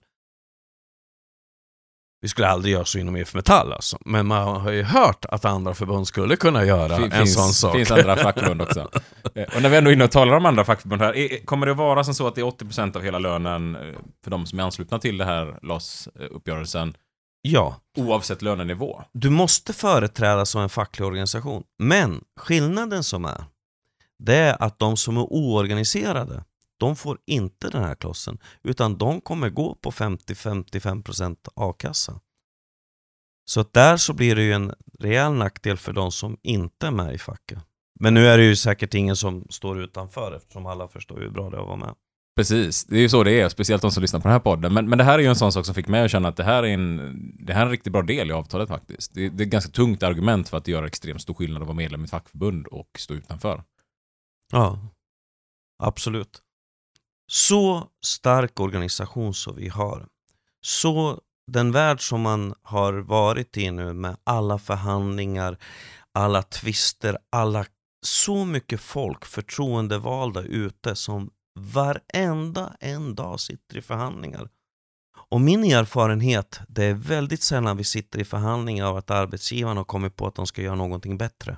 [2.22, 5.46] Vi skulle aldrig göra så inom IF Metall alltså, men man har ju hört att
[5.46, 7.76] andra förbund skulle kunna göra Fin- en sån sak.
[7.76, 8.90] finns andra fackförbund också.
[9.36, 11.66] Eh, Och när vi ändå är inne och talar om andra fackförbund här, är- kommer
[11.68, 13.82] det vara som så att det är 80% av hela lönen eh,
[14.24, 16.94] för de som är anslutna till det här LAS-uppgörelsen,
[17.42, 19.04] Ja, oavsett lönenivå?
[19.14, 21.64] du måste företrädas som en facklig organisation.
[21.84, 23.44] Men skillnaden som är,
[24.20, 26.44] det är att de som är oorganiserade,
[26.80, 32.20] de får inte den här klossen, utan de kommer gå på 50-55% a-kassa.
[33.46, 36.92] Så att där så blir det ju en rejäl nackdel för de som inte är
[36.92, 37.60] med i facket.
[38.00, 41.50] Men nu är det ju säkert ingen som står utanför eftersom alla förstår hur bra
[41.50, 41.94] det är att vara med.
[42.36, 44.74] Precis, det är ju så det är, speciellt de som lyssnar på den här podden.
[44.74, 46.38] Men, men det här är ju en sån sak som fick mig att känna att
[46.38, 49.14] det här är en, det här är en riktigt bra del i avtalet faktiskt.
[49.14, 51.68] Det, det är ett ganska tungt argument för att det gör extremt stor skillnad att
[51.68, 53.64] vara medlem i ett fackförbund och stå utanför.
[54.52, 54.80] Ja,
[55.84, 56.41] absolut.
[57.32, 60.08] Så stark organisation som vi har.
[60.62, 61.22] Så
[61.52, 65.58] den värld som man har varit i nu med alla förhandlingar,
[66.14, 67.66] alla tvister, alla
[68.06, 71.30] så mycket folk, förtroendevalda ute som
[71.60, 74.50] varenda en dag sitter i förhandlingar.
[75.30, 79.84] Och min erfarenhet, det är väldigt sällan vi sitter i förhandlingar av att arbetsgivaren har
[79.84, 81.58] kommit på att de ska göra någonting bättre.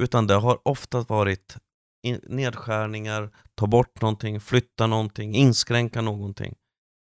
[0.00, 1.56] Utan det har ofta varit
[2.04, 6.54] in- nedskärningar, ta bort någonting, flytta någonting, inskränka någonting.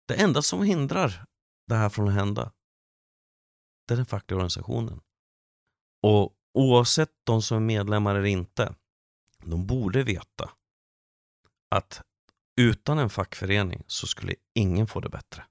[0.07, 1.25] Det enda som hindrar
[1.67, 2.51] det här från att hända,
[3.87, 5.01] det är den fackliga organisationen.
[6.03, 8.75] Och oavsett de som är medlemmar eller inte,
[9.43, 10.49] de borde veta
[11.75, 12.01] att
[12.61, 15.43] utan en fackförening så skulle ingen få det bättre.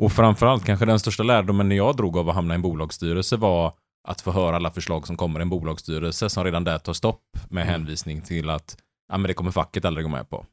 [0.00, 3.78] Och framförallt kanske den största lärdomen jag drog av att hamna i en bolagsstyrelse var
[4.06, 7.22] att få höra alla förslag som kommer i en bolagsstyrelse som redan där tar stopp
[7.50, 7.72] med Mm.
[7.72, 8.76] hänvisning till att
[9.08, 10.46] ja, men det kommer facket aldrig gå med på.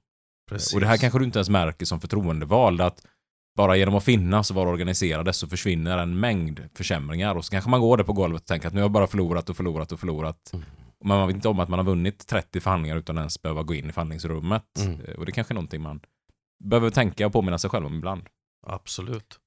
[0.49, 0.73] Precis.
[0.73, 3.01] Och det här kanske du inte ens märker som förtroendevald att
[3.57, 7.69] bara genom att finnas och vara organiserade så försvinner en mängd försämringar och så kanske
[7.69, 9.91] man går där på golvet och tänker att nu har jag bara förlorat och förlorat
[9.91, 10.49] och förlorat.
[10.53, 10.65] Mm.
[11.05, 13.73] Men man vet inte om att man har vunnit 30 förhandlingar utan ens behöva gå
[13.73, 14.63] in i förhandlingsrummet.
[14.79, 14.99] Mm.
[15.01, 15.99] Eh, Och det är kanske är någonting man
[16.63, 18.23] behöver tänka och påminna sig själv om ibland.
[18.67, 19.39] Absolut.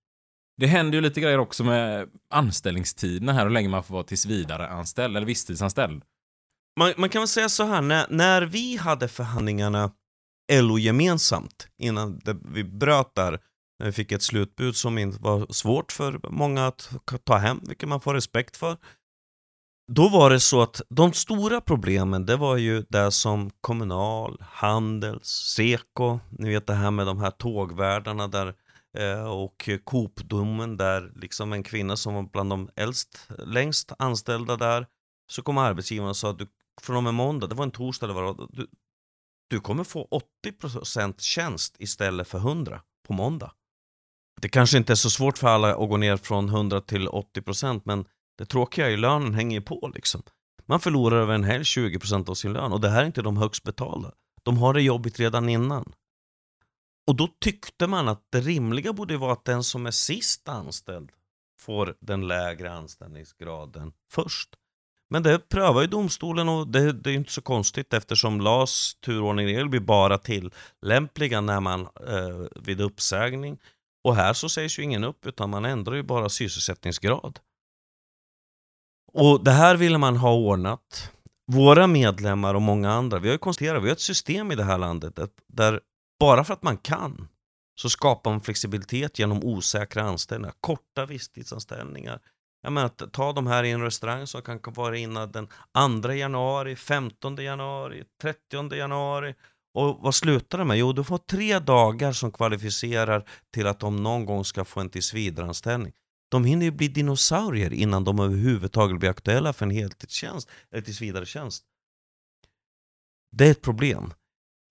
[0.57, 4.27] Det händer ju lite grejer också med anställningstiderna här, hur länge man får vara tills
[4.27, 6.03] vidare anställd eller visstidsanställd.
[6.79, 9.91] Man, man kan väl säga så här, när, när vi hade förhandlingarna
[10.53, 13.41] LO gemensamt, innan det, vi bröt där,
[13.79, 16.91] när vi fick ett slutbud som inte var svårt för många att
[17.25, 18.77] ta hem, vilket man får respekt för.
[19.93, 25.29] Då var det så att de stora problemen, det var ju det som Kommunal, Handels,
[25.29, 28.55] Seko, ni vet det här med de här tågvärdarna där
[28.97, 34.86] Eh, och Coop-domen där liksom en kvinna som var bland de äldst, längst anställda där
[35.30, 36.47] så kom arbetsgivaren och sa att du,
[36.82, 38.66] från och med måndag, det var en torsdag, det var, du,
[39.51, 40.09] du kommer få
[40.47, 43.53] 80% tjänst istället för 100 på måndag.
[44.40, 47.80] Det kanske inte är så svårt för alla att gå ner från 100 till 80%
[47.84, 48.05] men
[48.38, 50.22] det tråkiga är ju lönen hänger ju på liksom.
[50.66, 53.36] Man förlorar över en helg 20% av sin lön och det här är inte de
[53.36, 54.12] högst betalda.
[54.42, 55.92] De har det jobbigt redan innan.
[57.07, 61.11] Och då tyckte man att det rimliga borde vara att den som är sist anställd
[61.61, 64.57] får den lägre anställningsgraden först.
[65.11, 68.95] Men det prövar ju domstolen och det, det är ju inte så konstigt eftersom LAS
[69.05, 73.59] turordning blir bara tillämpliga när man eh, vid uppsägning.
[74.05, 77.39] Och här så sägs ju ingen upp utan man ändrar ju bara sysselsättningsgrad.
[79.13, 81.13] Och det här ville man ha ordnat.
[81.53, 84.65] Våra medlemmar och många andra, vi har ju konstaterat, vi har ett system i det
[84.65, 85.81] här landet där
[86.19, 87.29] bara för att man kan
[87.79, 92.21] så skapar man flexibilitet genom osäkra anställningar, korta visstidsanställningar.
[92.62, 95.49] Jag menar, att ta de här i en restaurang som kan vara innan den
[96.03, 99.35] 2 januari, 15 januari, 30 januari.
[99.75, 100.79] Och vad slutar det med?
[100.79, 104.91] Jo, du får tre dagar som kvalificerar till att de någon gång ska få en
[104.91, 105.93] tillsvidareanställning.
[106.29, 111.64] De hinner ju bli dinosaurier innan de överhuvudtaget blir aktuella för en heltidstjänst eller tillsvidaretjänst.
[113.33, 114.12] Det är ett problem.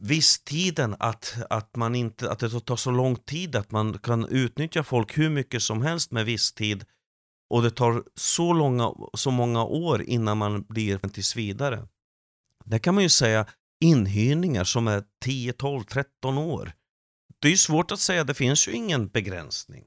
[0.04, 4.84] Visstiden, att, att, man inte, att det tar så lång tid att man kan utnyttja
[4.84, 6.86] folk hur mycket som helst med visstid
[7.50, 11.88] och det tar så, långa, så många år innan man blir en tillsvidare.
[12.66, 13.46] Där kan man ju säga
[13.84, 16.74] inhyrningar som är 10, 12, 13 år.
[17.40, 19.86] Det är ju svårt att säga, det finns ju ingen begränsning.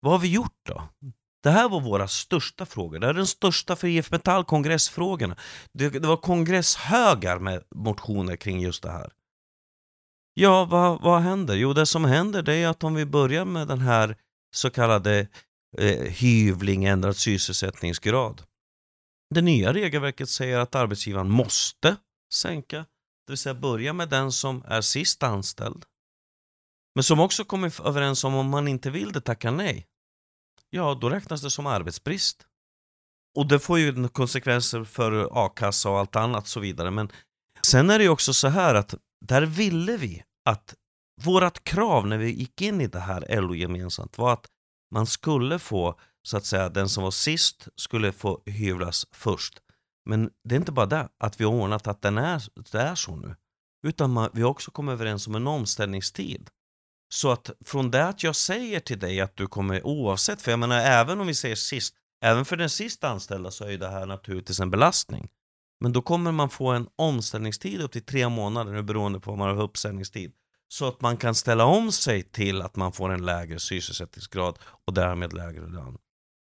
[0.00, 0.88] Vad har vi gjort då?
[1.42, 2.98] Det här var våra största frågor.
[2.98, 5.36] Det här är den största för IF Metall kongressfrågorna.
[5.72, 9.12] Det, det var kongresshögar med motioner kring just det här.
[10.34, 11.54] Ja, vad, vad händer?
[11.54, 14.16] Jo, det som händer det är att om vi börjar med den här
[14.54, 15.28] så kallade
[15.78, 18.42] eh, hyvling, ändrad sysselsättningsgrad.
[19.34, 21.96] Det nya regelverket säger att arbetsgivaren måste
[22.32, 25.84] sänka, det vill säga börja med den som är sist anställd.
[26.94, 29.86] Men som också kommer överens om om man inte vill det, tacka nej.
[30.70, 32.46] Ja, då räknas det som arbetsbrist.
[33.36, 36.90] Och det får ju konsekvenser för a-kassa och allt annat så vidare.
[36.90, 37.08] Men
[37.66, 38.94] sen är det ju också så här att
[39.26, 40.74] där ville vi att
[41.24, 44.46] vårt krav när vi gick in i det här LO gemensamt var att
[44.94, 49.60] man skulle få, så att säga, den som var sist skulle få hyvlas först.
[50.04, 52.42] Men det är inte bara det, att vi har ordnat att den är,
[52.72, 53.36] det är så nu.
[53.86, 56.50] Utan man, vi har också kommit överens om en omställningstid.
[57.12, 60.58] Så att från det att jag säger till dig att du kommer oavsett, för jag
[60.58, 61.94] menar även om vi säger sist,
[62.24, 65.28] även för den sist anställda så är ju det här naturligtvis en belastning.
[65.80, 69.38] Men då kommer man få en omställningstid upp till tre månader, nu beroende på vad
[69.38, 70.32] man har för uppsägningstid.
[70.68, 74.94] Så att man kan ställa om sig till att man får en lägre sysselsättningsgrad och
[74.94, 75.98] därmed lägre lön.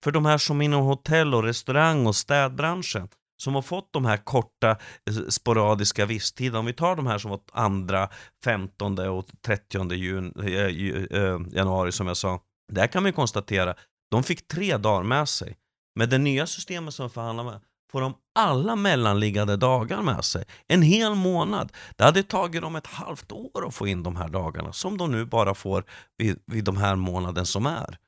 [0.05, 4.17] För de här som inom hotell och restaurang och städbranschen som har fått de här
[4.17, 8.09] korta eh, sporadiska visstiderna, om vi tar de här som var andra,
[8.45, 12.41] 15 och 30 jun, eh, eh, januari som jag sa.
[12.73, 13.75] Där kan man ju konstatera,
[14.11, 15.57] de fick tre dagar med sig.
[15.99, 17.61] Med det nya systemet som förhandlar med
[17.95, 20.45] får de alla mellanliggande dagar med sig.
[20.69, 21.73] En hel månad.
[21.97, 25.11] Det hade tagit dem ett halvt år att få in de här dagarna som de
[25.11, 25.85] nu bara får
[26.19, 27.99] vid, vid de här månaden som är.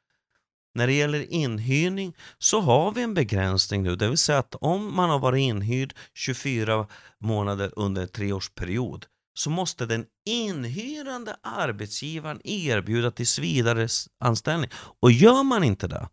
[0.76, 4.96] När det gäller inhyrning så har vi en begränsning nu, det vill säga att om
[4.96, 6.86] man har varit inhyrd 24
[7.20, 14.14] månader under en treårsperiod så måste den inhyrande arbetsgivaren erbjuda tillsvidareanställning.
[14.24, 14.70] anställning.
[15.00, 16.08] Och gör man inte det,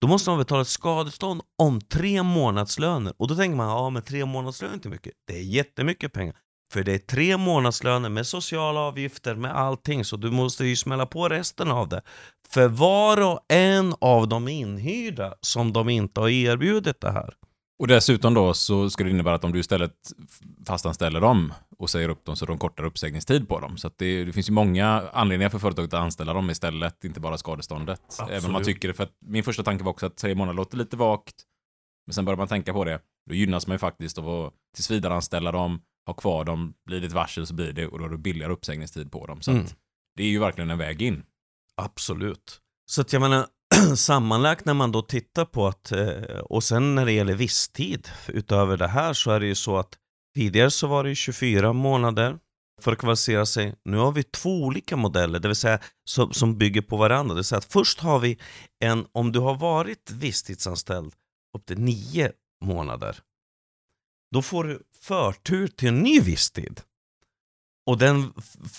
[0.00, 3.14] då måste man betala ett skadestånd om tre månadslöner.
[3.16, 5.12] Och då tänker man, ja men tre månadslöner är inte mycket.
[5.26, 6.36] Det är jättemycket pengar.
[6.72, 11.06] För det är tre månadslöner med sociala avgifter, med allting, så du måste ju smälla
[11.06, 12.02] på resten av det.
[12.48, 17.34] För var och en av de inhyrda som de inte har erbjudit det här.
[17.78, 19.92] Och dessutom då så skulle det innebära att om du istället
[20.66, 23.76] fastanställer dem och säger upp dem så de kortar uppsägningstid på dem.
[23.76, 27.38] Så det, det finns ju många anledningar för företaget att anställa dem istället, inte bara
[27.38, 28.00] skadeståndet.
[28.06, 28.30] Absolut.
[28.32, 30.56] Även om man tycker det, för att min första tanke var också att tre månader
[30.56, 31.34] låter lite vagt.
[32.06, 33.00] Men sen börjar man tänka på det.
[33.28, 37.00] Då gynnas man ju faktiskt av att tills vidare anställa dem, ha kvar dem, blir
[37.00, 39.40] det ett varsel så blir det och då är det billigare uppsägningstid på dem.
[39.40, 39.66] Så Mm.
[40.16, 41.22] det är ju verkligen en väg in.
[41.76, 42.60] Absolut.
[42.90, 43.46] Så att jag menar,
[43.96, 46.08] sammanlagt när man då tittar på att, eh,
[46.40, 49.98] och sen när det gäller visstid, utöver det här så är det ju så att
[50.34, 52.38] tidigare så var det ju 24 månader
[52.82, 53.74] för att kvalificera sig.
[53.84, 57.34] Nu har vi två olika modeller, det vill säga som, som bygger på varandra.
[57.34, 58.38] Det vill säga att först har vi
[58.84, 61.14] en, om du har varit visstidsanställd
[61.58, 62.32] upp till nio
[62.64, 63.18] månader,
[64.32, 66.80] då får du förtur till en ny visstid.
[67.86, 68.32] Och den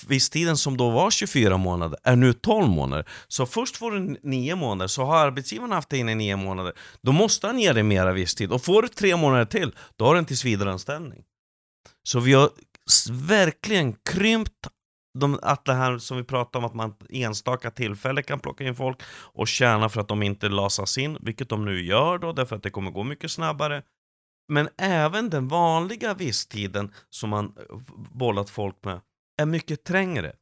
[0.07, 3.09] visstiden som då var 24 månader är nu 12 månader.
[3.27, 6.73] Så först får du 9 månader, så har arbetsgivaren haft dig inne i 9 månader,
[7.01, 8.51] då måste han ge dig mera visstid.
[8.51, 11.23] Och får du 3 månader till, då har du en tillsvidareanställning.
[12.03, 12.49] Så vi har
[13.11, 14.67] verkligen krympt
[15.19, 18.75] de, att det här som vi pratade om, att man enstaka tillfälle kan plocka in
[18.75, 22.55] folk och tjäna för att de inte lasas in, vilket de nu gör då, därför
[22.55, 23.83] att det kommer gå mycket snabbare.
[24.47, 27.77] Men även den vanliga visstiden som man eh,
[28.11, 29.01] bollat folk med
[29.41, 30.35] är mycket trängre.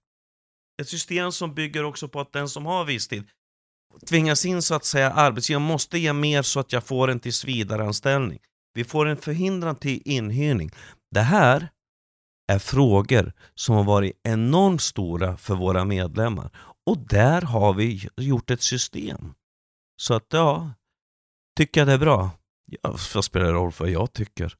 [0.81, 3.23] Ett system som bygger också på att den som har visstid
[4.05, 8.39] tvingas in så att säga, arbetsgivaren måste ge mer så att jag får en tillsvidareanställning.
[8.73, 10.71] Vi får en förhindran till inhyrning.
[11.11, 11.69] Det här
[12.47, 16.49] är frågor som har varit enormt stora för våra medlemmar.
[16.85, 19.33] Och där har vi gjort ett system.
[20.01, 20.71] Så att ja,
[21.57, 22.29] tycker jag det är bra?
[23.13, 24.55] Vad spelar det roll för vad jag tycker?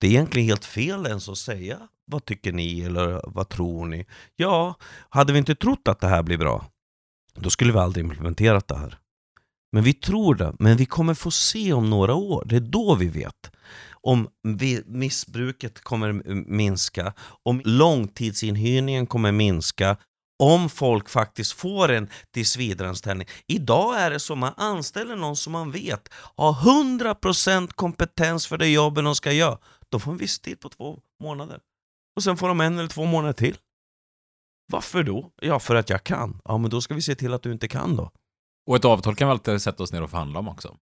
[0.00, 4.06] Det är egentligen helt fel ens att säga vad tycker ni eller vad tror ni?
[4.36, 4.74] Ja,
[5.08, 6.66] hade vi inte trott att det här blir bra,
[7.34, 8.98] då skulle vi aldrig implementerat det här.
[9.72, 12.44] Men vi tror det, men vi kommer få se om några år.
[12.46, 13.50] Det är då vi vet
[14.04, 16.12] om vi, missbruket kommer
[16.48, 19.96] minska, om långtidsinhyrningen kommer minska,
[20.42, 23.28] om folk faktiskt får en tillsvidareanställning.
[23.46, 28.68] Idag är det så man anställer någon som man vet har 100% kompetens för det
[28.68, 29.58] jobben de ska göra.
[29.88, 31.60] Då får en viss tid på två månader.
[32.16, 33.56] Och sen får de en eller två månader till.
[34.72, 35.30] Varför då?
[35.40, 36.40] Ja, för att jag kan.
[36.44, 38.10] Ja, men då ska vi se till att du inte kan då.
[38.66, 40.76] Och ett avtal kan vi alltid sätta oss ner och förhandla om också.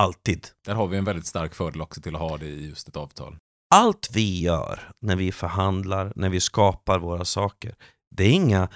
[0.00, 0.46] Alltid.
[0.66, 2.96] Där har vi en väldigt stark fördel också till att ha det i just ett
[2.96, 3.36] avtal.
[3.74, 7.74] Allt vi gör när vi förhandlar, när vi skapar våra saker,
[8.10, 8.68] det är inga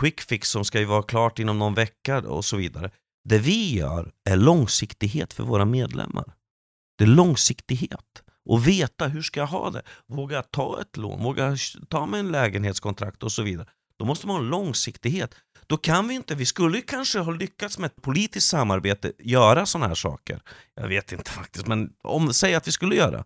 [0.00, 2.90] quick fix som ska ju vara klart inom någon vecka och så vidare.
[3.24, 6.34] Det vi gör är långsiktighet för våra medlemmar.
[6.98, 8.22] Det är långsiktighet.
[8.44, 9.82] Och veta hur ska jag ha det?
[10.06, 11.56] Våga ta ett lån, våga
[11.88, 13.66] ta med en lägenhetskontrakt och så vidare.
[13.98, 15.34] Då måste man ha långsiktighet.
[15.66, 19.88] Då kan vi inte, vi skulle kanske ha lyckats med ett politiskt samarbete göra sådana
[19.88, 20.40] här saker.
[20.74, 23.24] Jag vet inte faktiskt, men om, säg att vi skulle göra.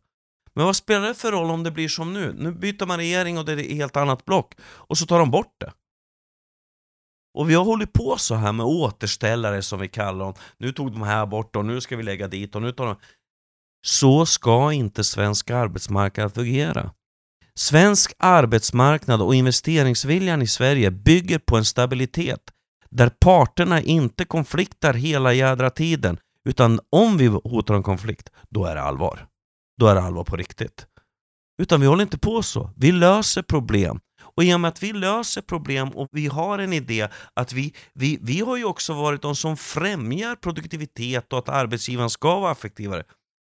[0.55, 2.33] Men vad spelar det för roll om det blir som nu?
[2.39, 4.55] Nu byter man regering och det är ett helt annat block.
[4.63, 5.73] Och så tar de bort det.
[7.35, 10.35] Och vi har hållit på så här med återställare som vi kallar dem.
[10.59, 12.97] Nu tog de här bort och nu ska vi lägga dit och nu tar de...
[13.87, 16.91] Så ska inte svensk arbetsmarknad fungera.
[17.55, 22.41] Svensk arbetsmarknad och investeringsviljan i Sverige bygger på en stabilitet
[22.91, 28.75] där parterna inte konfliktar hela jädra tiden utan om vi hotar en konflikt, då är
[28.75, 29.27] det allvar.
[29.81, 30.87] Då är det allvar på riktigt.
[31.62, 32.70] Utan vi håller inte på så.
[32.77, 34.01] Vi löser problem.
[34.37, 37.75] Och i och med att vi löser problem och vi har en idé att vi,
[37.95, 42.53] vi, vi har ju också varit de som främjar produktivitet och att arbetsgivaren ska vara
[42.53, 43.05] effektivare.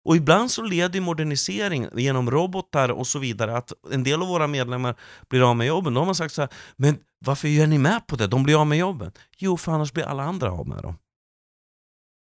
[0.05, 4.47] Och ibland så leder modernisering genom robotar och så vidare att en del av våra
[4.47, 4.95] medlemmar
[5.29, 5.93] blir av med jobben.
[5.93, 8.27] Då har man sagt så här, men varför gör ni med på det?
[8.27, 9.11] De blir av med jobben.
[9.37, 10.97] Jo, för annars blir alla andra av med dem.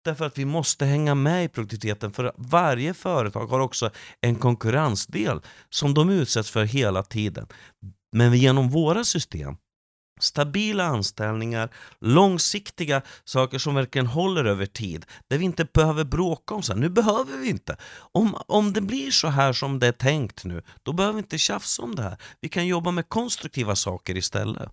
[0.03, 3.89] Därför att vi måste hänga med i produktiviteten för varje företag har också
[4.21, 7.47] en konkurrensdel som de utsätts för hela tiden.
[8.15, 9.55] Men genom våra system,
[10.19, 16.63] stabila anställningar, långsiktiga saker som verkligen håller över tid, där vi inte behöver bråka om
[16.63, 16.79] så här.
[16.79, 17.77] Nu behöver vi inte.
[18.11, 21.37] Om, om det blir så här som det är tänkt nu, då behöver vi inte
[21.37, 22.17] tjafsa om det här.
[22.41, 24.69] Vi kan jobba med konstruktiva saker istället.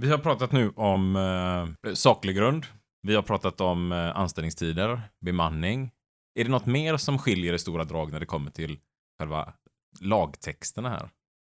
[0.00, 2.66] Vi har pratat nu om eh, saklig grund.
[3.06, 5.90] Vi har pratat om eh, anställningstider, bemanning.
[6.34, 8.78] Är det något mer som skiljer i stora drag när det kommer till
[9.18, 9.52] själva
[10.00, 11.10] lagtexterna här?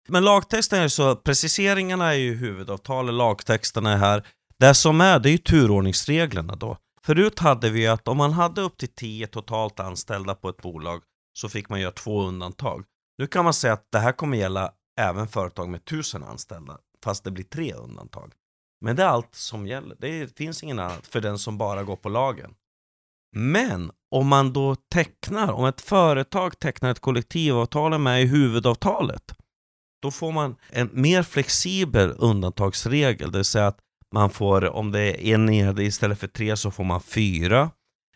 [0.09, 4.27] Men lagtexten är så, preciseringarna är ju huvudavtalet, lagtexterna är här.
[4.59, 6.77] Det som är, det är ju turordningsreglerna då.
[7.03, 11.03] Förut hade vi att om man hade upp till 10 totalt anställda på ett bolag
[11.33, 12.85] så fick man göra två undantag.
[13.19, 17.25] Nu kan man säga att det här kommer gälla även företag med tusen anställda, fast
[17.25, 18.33] det blir tre undantag.
[18.85, 19.97] Men det är allt som gäller.
[19.99, 22.55] Det finns ingen annat för den som bara går på lagen.
[23.37, 29.35] Men om man då tecknar, om ett företag tecknar ett kollektivavtal med i huvudavtalet,
[30.03, 33.79] då får man en mer flexibel undantagsregel, det vill säga att
[34.15, 37.71] man får, om det är en nere istället för tre så får man fyra.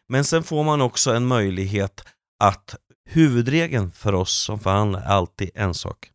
[0.08, 2.04] Men sen får man också en möjlighet
[2.44, 2.76] att
[3.10, 6.10] huvudregeln för oss som förhandlar är alltid en sak.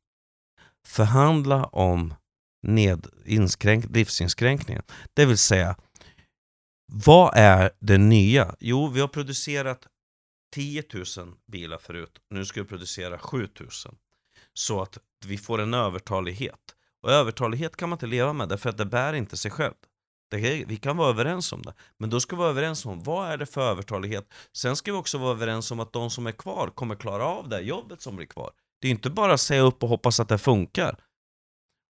[0.87, 2.13] Förhandla om
[2.63, 4.83] ned, inskränk, livsinskränkningen.
[5.13, 5.75] Det vill säga,
[6.91, 8.55] vad är det nya?
[8.59, 9.87] Jo, vi har producerat
[10.53, 11.05] 10 000
[11.51, 12.19] bilar förut.
[12.29, 13.69] Nu ska vi producera 7 000.
[14.53, 16.59] Så att vi får en övertalighet.
[17.01, 19.73] Och övertalighet kan man inte leva med därför att det bär inte sig själv.
[20.31, 21.73] Det, vi kan vara överens om det.
[21.97, 24.33] Men då ska vi vara överens om vad är det för övertalighet.
[24.53, 27.49] Sen ska vi också vara överens om att de som är kvar kommer klara av
[27.49, 28.51] det jobbet som blir kvar.
[28.81, 30.97] Det är inte bara att säga upp och hoppas att det funkar.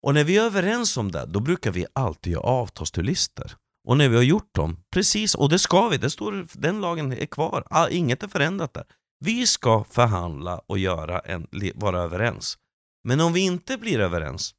[0.03, 3.57] Och när vi är överens om det, då brukar vi alltid göra avtalsturlister.
[3.88, 7.12] Och när vi har gjort dem, precis, och det ska vi, det står, den lagen
[7.12, 8.84] är kvar, ah, inget är förändrat där.
[9.24, 12.59] Vi ska förhandla och göra en, vara överens.
[13.05, 14.55] Men om vi inte blir överens,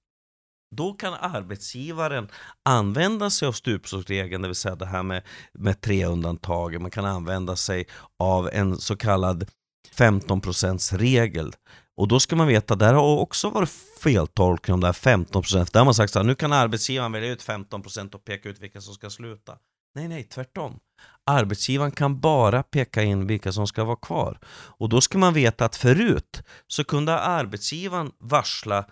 [0.75, 2.29] då kan arbetsgivaren
[2.65, 5.23] använda sig av stupstocksregeln, det vill säga det här med,
[5.53, 6.81] med tre undantag.
[6.81, 7.87] Man kan använda sig
[8.19, 9.49] av en så kallad
[9.95, 11.53] 15% regel.
[11.97, 13.69] Och då ska man veta, där har också varit
[14.03, 15.73] feltolkning om det här 15%.
[15.73, 18.81] Där har man sagt att nu kan arbetsgivaren välja ut 15% och peka ut vilka
[18.81, 19.57] som ska sluta.
[19.95, 20.79] Nej, nej, tvärtom.
[21.25, 24.39] Arbetsgivaren kan bara peka in vilka som ska vara kvar.
[24.53, 28.85] Och då ska man veta att förut så kunde arbetsgivaren varsla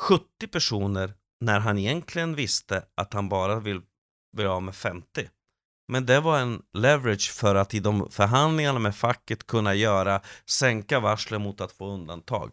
[0.00, 3.80] 70 personer när han egentligen visste att han bara vill
[4.36, 5.28] bli av med 50.
[5.88, 10.20] Men det var en leverage för att i de förhandlingarna med facket kunna göra,
[10.50, 12.50] sänka varslen mot att få undantag.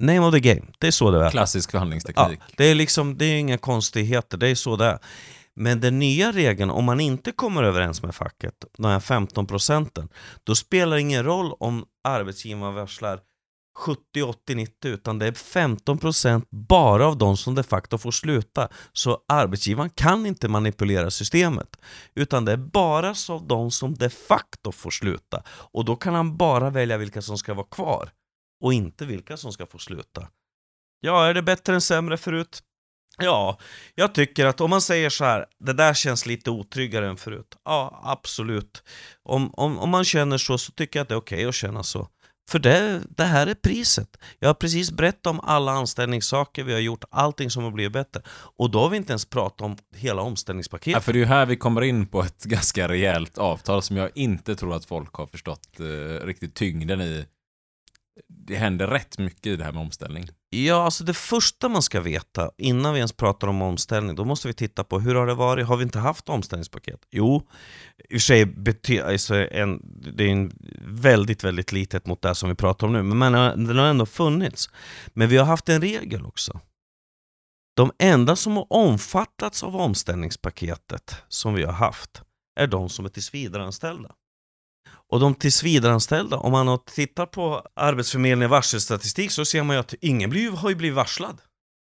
[0.00, 1.30] Name of the game, det är så det är.
[1.30, 2.40] Klassisk förhandlingsteknik.
[2.40, 4.98] Ja, det är liksom, det är inga konstigheter, det är så det är.
[5.54, 10.08] Men den nya regeln, om man inte kommer överens med facket, de här 15 procenten,
[10.44, 13.20] då spelar det ingen roll om arbetsgivaren varslar
[13.80, 18.68] 70, 80, 90 utan det är 15% bara av de som de facto får sluta.
[18.92, 21.76] Så arbetsgivaren kan inte manipulera systemet.
[22.14, 25.42] Utan det är bara av de som de facto får sluta.
[25.48, 28.10] Och då kan han bara välja vilka som ska vara kvar.
[28.64, 30.28] Och inte vilka som ska få sluta.
[31.00, 32.62] Ja, är det bättre än sämre förut?
[33.18, 33.58] Ja,
[33.94, 37.56] jag tycker att om man säger så här, det där känns lite otryggare än förut.
[37.64, 38.82] Ja, absolut.
[39.22, 41.54] Om, om, om man känner så, så tycker jag att det är okej okay att
[41.54, 42.08] känna så.
[42.50, 44.16] För det, det här är priset.
[44.38, 48.22] Jag har precis berättat om alla anställningssaker vi har gjort, allting som har blivit bättre.
[48.56, 50.92] Och då har vi inte ens pratat om hela omställningspaketet.
[50.92, 53.96] Ja, för det är ju här vi kommer in på ett ganska rejält avtal som
[53.96, 57.24] jag inte tror att folk har förstått eh, riktigt tyngden i.
[58.28, 60.28] Det händer rätt mycket i det här med omställning.
[60.50, 64.48] Ja, alltså det första man ska veta innan vi ens pratar om omställning, då måste
[64.48, 65.66] vi titta på hur har det varit?
[65.66, 67.00] Har vi inte haft omställningspaket?
[67.10, 67.48] Jo,
[68.08, 69.80] i och för sig alltså en,
[70.16, 70.52] det är en
[70.84, 73.32] väldigt, väldigt litet mot det som vi pratar om nu, men
[73.66, 74.70] den har ändå funnits.
[75.06, 76.60] Men vi har haft en regel också.
[77.76, 82.22] De enda som har omfattats av omställningspaketet som vi har haft
[82.60, 84.14] är de som är tillsvidareanställda.
[85.10, 90.30] Och de tillsvidareanställda, om man tittar på Arbetsförmedlingens varselstatistik så ser man ju att ingen
[90.30, 91.40] blir, har ju blivit varslad.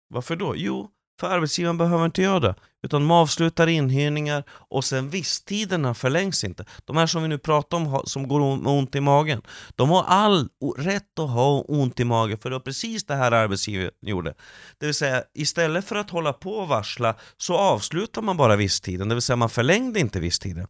[0.09, 0.53] Varför då?
[0.55, 0.89] Jo,
[1.19, 2.55] för arbetsgivaren behöver inte göra det.
[2.83, 6.65] Utan de avslutar inhyrningar och sen visstiderna förlängs inte.
[6.85, 9.41] De här som vi nu pratar om som går med ont i magen,
[9.75, 13.31] de har all rätt att ha ont i magen för det var precis det här
[13.31, 14.33] arbetsgivaren gjorde.
[14.77, 19.09] Det vill säga, istället för att hålla på och varsla så avslutar man bara visstiden,
[19.09, 20.67] det vill säga man förlängde inte visstiden.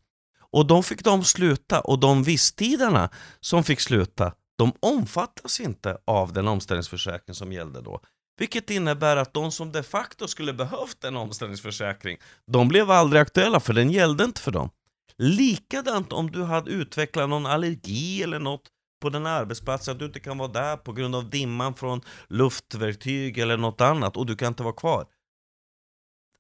[0.54, 6.34] Och de fick de sluta och de visstiderna som fick sluta, de omfattas inte av
[6.34, 8.02] den omställningsförsäkring som gällde då.
[8.40, 12.18] Vilket innebär att de som de facto skulle behövt en omställningsförsäkring,
[12.52, 14.70] de blev aldrig aktuella för den gällde inte för dem.
[15.18, 18.70] Likadant om du hade utvecklat någon allergi eller något
[19.02, 23.38] på den arbetsplatsen, att du inte kan vara där på grund av dimman från luftverktyg
[23.38, 25.06] eller något annat och du kan inte vara kvar.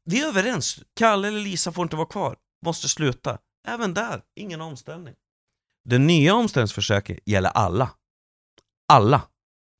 [0.06, 2.36] Vi är överens, Kalle eller Lisa får inte vara kvar,
[2.66, 3.38] måste sluta.
[3.68, 5.14] Även där, ingen omställning.
[5.90, 7.90] Den nya omställningsförsäkringen gäller alla.
[8.94, 9.22] Alla.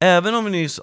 [0.04, 0.80] Även om vi nyss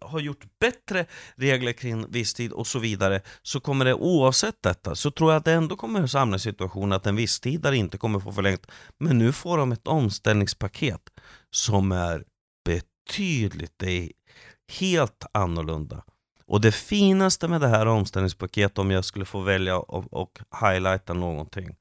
[0.00, 5.10] har gjort bättre regler kring visstid och så vidare så kommer det oavsett detta så
[5.10, 8.66] tror jag att det ändå kommer samla i att en visstidare inte kommer få förlängt.
[8.98, 11.02] Men nu får de ett omställningspaket
[11.50, 12.24] som är
[12.64, 14.10] betydligt, det är
[14.80, 16.04] helt annorlunda.
[16.46, 21.14] Och det finaste med det här omställningspaketet om jag skulle få välja och, och highlighta
[21.14, 21.76] någonting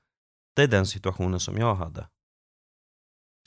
[0.56, 2.08] det är den situationen som jag hade.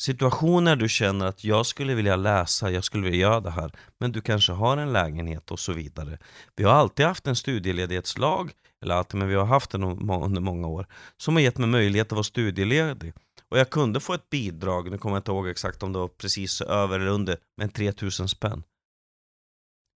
[0.01, 4.13] situationer du känner att jag skulle vilja läsa, jag skulle vilja göra det här, men
[4.13, 6.19] du kanske har en lägenhet och så vidare.
[6.57, 8.53] Vi har alltid haft en studieledighetslag,
[8.83, 10.87] eller alltid, men vi har haft den under många år,
[11.17, 13.13] som har gett mig möjlighet att vara studieledig.
[13.51, 16.09] Och jag kunde få ett bidrag, nu kommer jag inte ihåg exakt om det var
[16.09, 18.63] precis över eller under, men 3000 spänn.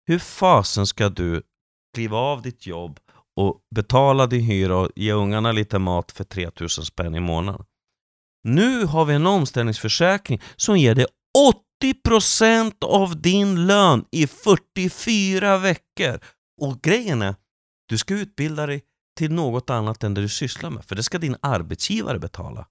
[0.08, 1.44] Hur fasen ska du
[1.94, 3.00] kliva av ditt jobb
[3.36, 7.66] och betala din hyra och ge ungarna lite mat för 3000 spänn i månaden?
[8.44, 11.06] Nu har vi en omställningsförsäkring som ger dig
[11.84, 16.20] 80% av din lön i 44 veckor.
[16.62, 17.36] Och grejen är,
[17.90, 18.84] du ska utbilda dig
[19.18, 22.68] till något annat än det du sysslar med, för det ska din arbetsgivare betala.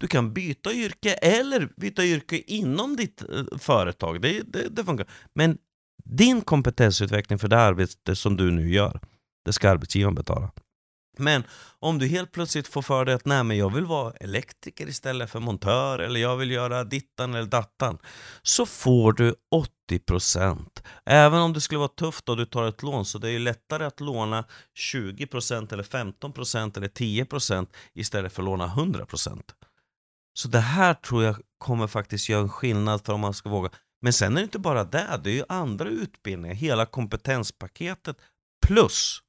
[0.00, 5.06] Du kan byta yrke eller byta yrke inom ditt eh, företag, det, det, det funkar.
[5.34, 5.58] Men
[6.04, 9.00] din kompetensutveckling för det arbete som du nu gör,
[9.44, 10.50] det ska arbetsgivaren betala.
[11.18, 11.44] Men
[11.78, 15.30] om du helt plötsligt får för dig att nej, men jag vill vara elektriker istället
[15.30, 17.98] för montör eller jag vill göra dittan eller dattan
[18.42, 19.34] så får du
[19.90, 20.66] 80%.
[21.06, 23.38] Även om det skulle vara tufft och du tar ett lån så det är ju
[23.38, 24.44] lättare att låna
[24.92, 29.42] 20% eller 15% eller 10% istället för att låna 100%.
[30.34, 33.70] Så det här tror jag kommer faktiskt göra en skillnad för om man ska våga.
[34.02, 38.16] Men sen är det inte bara det, det är ju andra utbildningar, hela kompetenspaketet
[38.66, 39.22] plus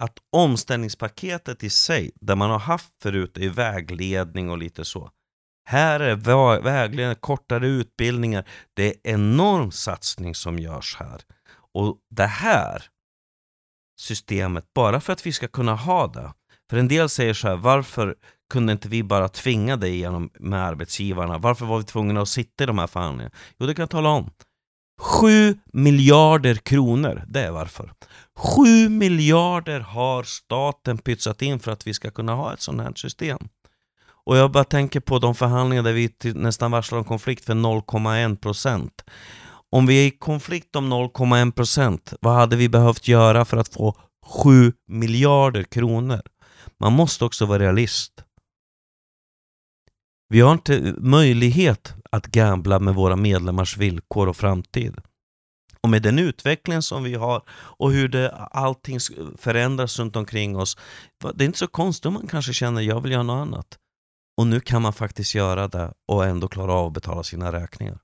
[0.00, 5.10] att omställningspaketet i sig, där man har haft förut, är vägledning och lite så.
[5.68, 6.16] Här är
[6.60, 8.48] vägledning, kortare utbildningar.
[8.74, 11.20] Det är enorm satsning som görs här.
[11.74, 12.84] Och det här
[14.00, 16.32] systemet, bara för att vi ska kunna ha det.
[16.70, 18.16] För en del säger så här, varför
[18.52, 21.38] kunde inte vi bara tvinga dig igenom med arbetsgivarna?
[21.38, 23.34] Varför var vi tvungna att sitta i de här förhandlingarna?
[23.58, 24.30] Jo, det kan jag tala om.
[25.00, 27.92] 7 miljarder kronor, det är varför.
[28.36, 32.92] 7 miljarder har staten pytsat in för att vi ska kunna ha ett sånt här
[32.94, 33.38] system.
[34.24, 38.90] Och jag bara tänker på de förhandlingar där vi nästan varslar om konflikt för 0,1%.
[39.70, 43.96] Om vi är i konflikt om 0,1%, vad hade vi behövt göra för att få
[44.26, 46.22] 7 miljarder kronor?
[46.80, 48.12] Man måste också vara realist.
[50.28, 54.94] Vi har inte möjlighet att gambla med våra medlemmars villkor och framtid.
[55.80, 58.98] Och med den utvecklingen som vi har och hur det, allting
[59.38, 60.78] förändras runt omkring oss.
[61.34, 63.78] Det är inte så konstigt om man kanske känner jag vill göra något annat.
[64.36, 67.98] Och nu kan man faktiskt göra det och ändå klara av att betala sina räkningar.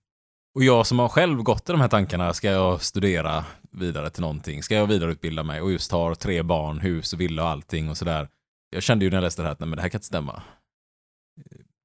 [0.54, 4.20] Och jag som har själv gått i de här tankarna, ska jag studera vidare till
[4.20, 4.62] någonting?
[4.62, 5.60] Ska jag vidareutbilda mig?
[5.60, 8.28] Och just har tre barn, hus och villa och allting och sådär.
[8.70, 10.06] Jag kände ju när jag läste det här att nej, men det här kan inte
[10.06, 10.42] stämma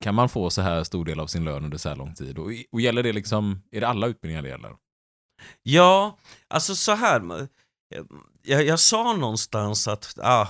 [0.04, 2.38] kan man få så här stor del av sin lön under så här lång tid?
[2.38, 4.76] Och, och gäller det liksom, är det alla utbildningar det gäller?
[5.64, 7.48] Ja, alltså så här.
[8.42, 10.48] Jag, jag sa någonstans att ah,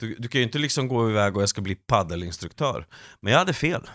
[0.00, 2.86] du, du kan ju inte liksom gå iväg och jag ska bli paddelinstruktör.
[3.20, 3.90] Men jag hade fel.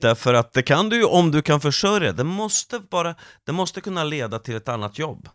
[0.00, 3.14] Därför att det kan du ju om du kan försörja det måste bara,
[3.44, 5.28] det måste kunna leda till ett annat jobb.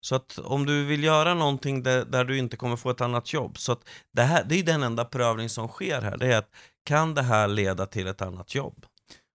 [0.00, 3.32] Så att om du vill göra någonting där, där, du inte kommer få ett annat
[3.32, 6.38] jobb, så att det, här, det är den enda prövning som sker här, det är
[6.38, 6.50] att
[6.86, 8.86] kan det här leda till ett annat jobb?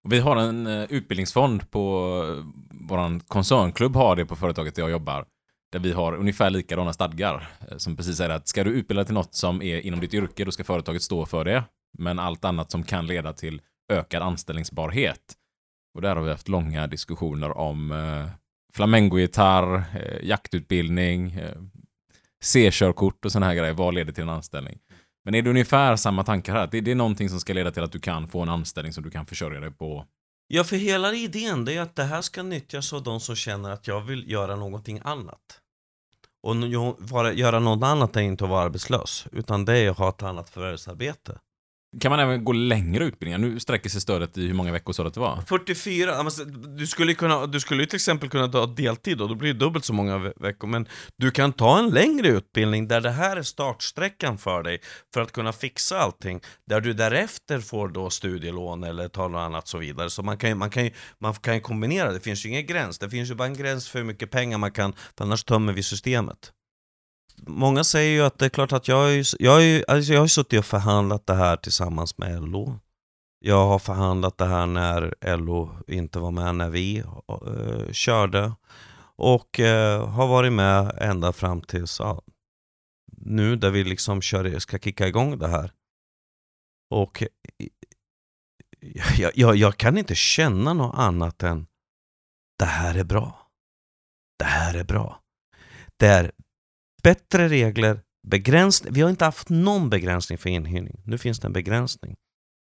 [0.09, 2.45] Vi har en eh, utbildningsfond på eh,
[2.89, 5.25] vår koncernklubb har det på företaget där jag jobbar.
[5.71, 7.49] Där vi har ungefär likadana stadgar.
[7.69, 10.45] Eh, som precis säger att ska du utbilda till något som är inom ditt yrke,
[10.45, 11.63] då ska företaget stå för det.
[11.97, 15.33] Men allt annat som kan leda till ökad anställningsbarhet.
[15.95, 18.29] Och där har vi haft långa diskussioner om eh,
[18.73, 21.39] flamengogitarr, eh, jaktutbildning,
[22.43, 23.73] C-körkort och sådana här grejer.
[23.73, 24.79] Vad leder till en anställning?
[25.23, 26.67] Men är det ungefär samma tankar här?
[26.71, 29.03] Det, det är någonting som ska leda till att du kan få en anställning som
[29.03, 30.05] du kan försörja dig på?
[30.47, 33.69] Ja, för hela idén det är att det här ska nyttjas av de som känner
[33.69, 35.59] att jag vill göra någonting annat.
[36.43, 36.55] Och
[37.33, 40.49] göra något annat är inte att vara arbetslös, utan det är att ha ett annat
[40.49, 41.39] förvärvsarbete.
[41.99, 43.37] Kan man även gå längre utbildningar?
[43.37, 45.41] Nu sträcker sig stödet i hur många veckor sa du att det var?
[45.47, 46.23] 44,
[46.77, 49.85] du skulle, kunna, du skulle till exempel kunna ta deltid och då blir det dubbelt
[49.85, 50.87] så många veckor, men
[51.17, 54.81] du kan ta en längre utbildning där det här är startsträckan för dig
[55.13, 59.67] för att kunna fixa allting, där du därefter får då studielån eller tar något annat
[59.67, 60.09] så vidare.
[60.09, 62.65] Så man kan ju, man kan ju, man kan ju kombinera, det finns ju ingen
[62.65, 65.43] gräns, det finns ju bara en gräns för hur mycket pengar man kan, för annars
[65.43, 66.51] tömmer vi systemet
[67.47, 70.13] många säger ju att det är klart att jag har ju, jag har ju, alltså
[70.13, 72.79] jag har suttit och förhandlat det här tillsammans med LO.
[73.39, 78.53] Jag har förhandlat det här när LO inte var med när vi uh, körde.
[79.15, 82.19] Och uh, har varit med ända fram tills uh,
[83.17, 85.71] nu där vi liksom kör, ska kicka igång det här.
[86.89, 87.23] Och
[89.17, 91.67] jag, jag, jag kan inte känna något annat än
[92.59, 93.47] det här är bra.
[94.39, 95.21] Det här är bra.
[95.97, 96.31] Det är
[97.01, 98.93] bättre regler, begränsning.
[98.93, 101.01] Vi har inte haft någon begränsning för inhyrning.
[101.05, 102.15] Nu finns det en begränsning.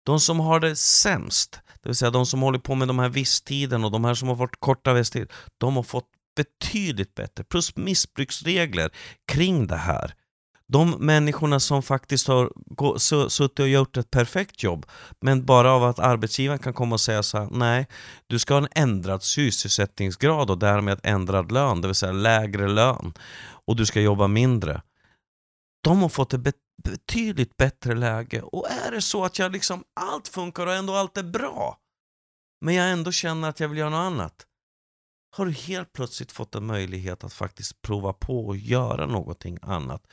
[0.06, 3.08] De som har det sämst, det vill säga de som håller på med de här
[3.08, 7.76] visstiden och de här som har fått korta visstid, de har fått betydligt bättre, plus
[7.76, 8.90] missbruksregler
[9.32, 10.14] kring det här.
[10.68, 14.86] De människorna som faktiskt har suttit och gjort ett perfekt jobb,
[15.20, 17.86] men bara av att arbetsgivaren kan komma och säga så här, nej,
[18.26, 23.12] du ska ha en ändrad sysselsättningsgrad och därmed ändrad lön, det vill säga lägre lön,
[23.66, 24.82] och du ska jobba mindre.
[25.82, 28.42] De har fått ett betydligt bättre läge.
[28.42, 31.78] Och är det så att jag liksom, allt funkar och ändå allt är bra,
[32.60, 34.46] men jag ändå känner att jag vill göra något annat,
[35.36, 40.06] har du helt plötsligt fått en möjlighet att faktiskt prova på och göra någonting annat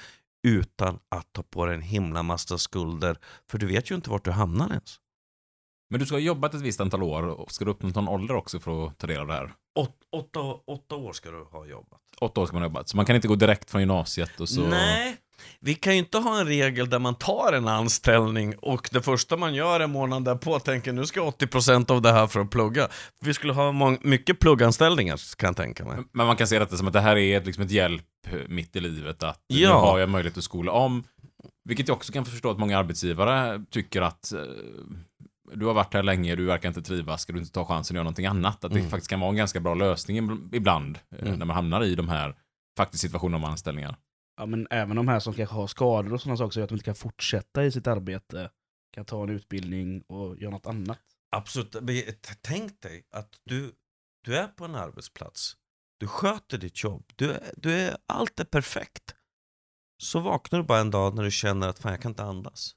[0.48, 3.18] utan att ta på dig en himla massa skulder,
[3.50, 5.00] för du vet ju inte vart du hamnar ens.
[5.90, 8.36] Men du ska ha jobbat ett visst antal år och ska du uppnå någon ålder
[8.36, 9.56] också för att ta del av det här?
[9.76, 12.00] Åt, åtta, åtta år ska du ha jobbat.
[12.22, 14.50] Åtta år ska man ha jobbat, så man kan inte gå direkt från gymnasiet och
[14.50, 14.62] så...
[14.62, 15.18] Nej,
[15.60, 19.38] vi kan ju inte ha en regel där man tar en anställning och det första
[19.38, 22.50] man gör en månad därpå tänker nu ska jag 80% av det här för att
[22.50, 22.88] plugga.
[23.20, 25.98] Vi skulle ha mycket plugganställningar kan jag tänka mig.
[26.12, 28.76] Men man kan se detta som att det här är liksom ett hjälp eh, mitt
[28.76, 29.80] i livet, att nu Ja.
[29.80, 31.04] har jag möjlighet att skola om.
[31.70, 34.40] Vilket jag också kan förstå att många arbetsgivare tycker att eh,
[35.54, 37.98] du har varit här länge, du verkar inte trivas, ska du inte ta chansen att
[37.98, 38.64] göra någonting annat?
[38.64, 38.90] Att det Mm.
[38.92, 41.40] faktiskt kan vara en ganska bra lösning ib- ibland, eh, Mm.
[41.40, 42.36] när man hamnar i de här
[42.78, 43.96] faktiskt situationerna om anställningar.
[44.38, 46.76] Ja, men även de här som kanske har skador och sådana saker, så att de
[46.76, 48.50] inte kan fortsätta i sitt arbete,
[48.94, 51.00] kan ta en utbildning och göra något annat.
[51.36, 51.76] Absolut.
[52.42, 53.72] Tänk dig att du,
[54.26, 55.54] du är på en arbetsplats,
[56.00, 59.16] du sköter ditt jobb, du är, du är, allt är perfekt.
[60.04, 62.76] Så vaknar du bara en dag när du känner att fan jag kan inte andas.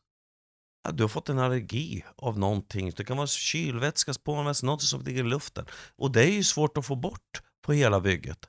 [0.93, 2.93] Du har fått en allergi av någonting.
[2.97, 5.67] Det kan vara kylvätska, spånvätska, något som ligger i luften.
[5.97, 8.49] Och det är ju svårt att få bort på hela bygget.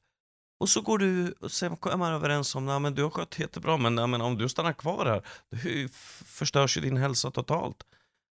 [0.59, 3.77] Och så går du och sen är man överens om att du har skött jättebra
[3.77, 5.87] men, nej, men om du stannar kvar här, då
[6.25, 7.83] förstörs ju din hälsa totalt.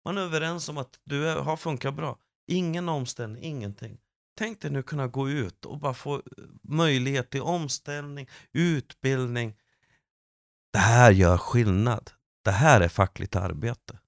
[0.04, 2.18] Man är överens om att du är, har funkat bra.
[2.46, 3.98] Ingen omställning, ingenting.
[4.38, 6.20] Tänk dig nu kunna gå ut och bara få eh,
[6.62, 9.56] möjlighet till omställning, utbildning.
[10.72, 12.10] Det här gör skillnad.
[12.48, 13.98] Det här är fackligt arbete.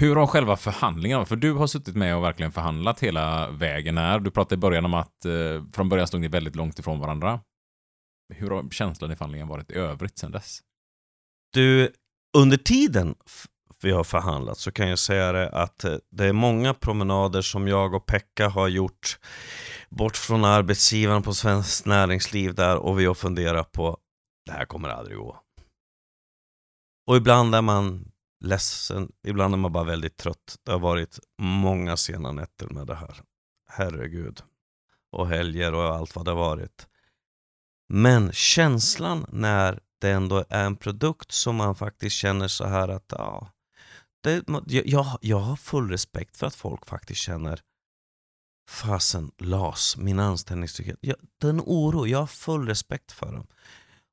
[0.00, 4.18] Hur har själva förhandlingarna, för du har suttit med och verkligen förhandlat hela vägen här.
[4.20, 7.40] Du pratade i början om att eh, från början stod ni väldigt långt ifrån varandra.
[8.34, 10.60] Hur har känslan i förhandlingen varit i övrigt sedan dess?
[11.52, 11.92] Du,
[12.36, 13.14] under tiden
[13.82, 17.68] vi har förhandlat så kan jag säga det att eh, det är många promenader som
[17.68, 19.18] jag och Pekka har gjort
[19.88, 23.98] bort från arbetsgivaren på Svenskt Näringsliv där och vi har funderat på
[24.46, 25.43] det här kommer aldrig gå.
[27.06, 30.56] Och ibland är man ledsen, ibland är man bara väldigt trött.
[30.62, 33.22] Det har varit många sena nätter med det här.
[33.68, 34.42] Herregud.
[35.12, 36.86] Och helger och allt vad det har varit.
[37.88, 43.06] Men känslan när det ändå är en produkt som man faktiskt känner så här att
[43.08, 43.48] ja,
[44.20, 47.60] det, jag, jag, har full respekt för att folk faktiskt känner
[48.68, 50.98] fasen, LAS, min anställningstrygghet.
[51.00, 53.46] Jag, den oro, jag har full respekt för dem.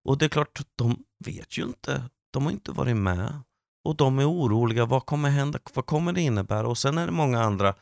[0.03, 3.41] Och det är klart, de vet ju inte, de har inte varit med.
[3.84, 6.67] Och de är oroliga, vad kommer hända, vad kommer det innebära?
[6.67, 7.75] Och sen är det många andra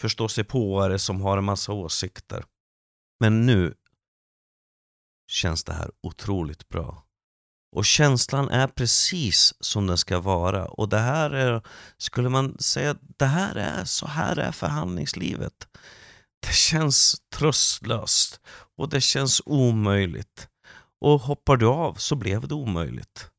[0.00, 2.44] förståsigpåare som har en massa åsikter.
[3.20, 3.74] Men nu
[5.30, 7.04] känns det här otroligt bra.
[7.76, 10.68] Och känslan är precis som den ska vara.
[10.68, 11.62] Och det här är,
[11.96, 15.68] skulle man säga, det här är, så här är förhandlingslivet.
[16.46, 18.40] Det känns tröstlöst
[18.76, 20.48] och det känns omöjligt.
[21.00, 23.30] Och hoppar du av så blev det omöjligt.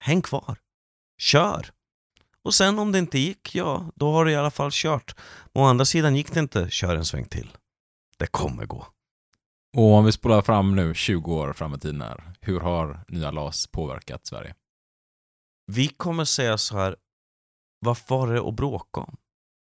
[0.00, 0.58] Häng kvar.
[1.18, 1.70] Kör.
[2.42, 5.16] Och sen om det inte gick, ja, då har du i alla fall kört.
[5.52, 7.56] Å andra sidan gick det inte, kör en sväng till.
[8.16, 8.86] Det kommer gå.
[9.76, 13.30] Och om vi spolar fram nu 20 år fram i tiden här, hur har nya
[13.30, 14.54] LAS påverkat Sverige?
[15.66, 16.96] Vi kommer säga så här,
[17.80, 19.16] varför var det att bråka om?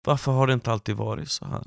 [0.07, 1.65] Varför har det inte alltid varit så här?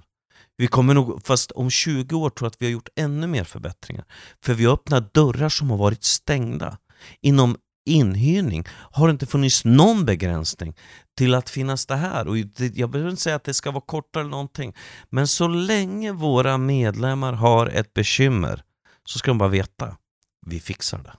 [0.57, 3.43] Vi kommer nog, fast om 20 år tror jag att vi har gjort ännu mer
[3.43, 4.05] förbättringar.
[4.43, 6.77] För vi har öppnat dörrar som har varit stängda.
[7.21, 10.75] Inom inhyrning har det inte funnits någon begränsning
[11.17, 12.27] till att finnas det här.
[12.27, 12.37] Och
[12.73, 14.75] jag behöver inte säga att det ska vara kortare eller någonting.
[15.09, 18.63] Men så länge våra medlemmar har ett bekymmer
[19.05, 19.97] så ska de bara veta,
[20.45, 21.13] vi fixar det.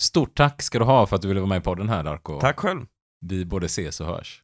[0.00, 2.40] Stort tack ska du ha för att du ville vara med i podden här Darko.
[2.40, 2.86] Tack själv.
[3.20, 4.42] Vi både ses och hörs.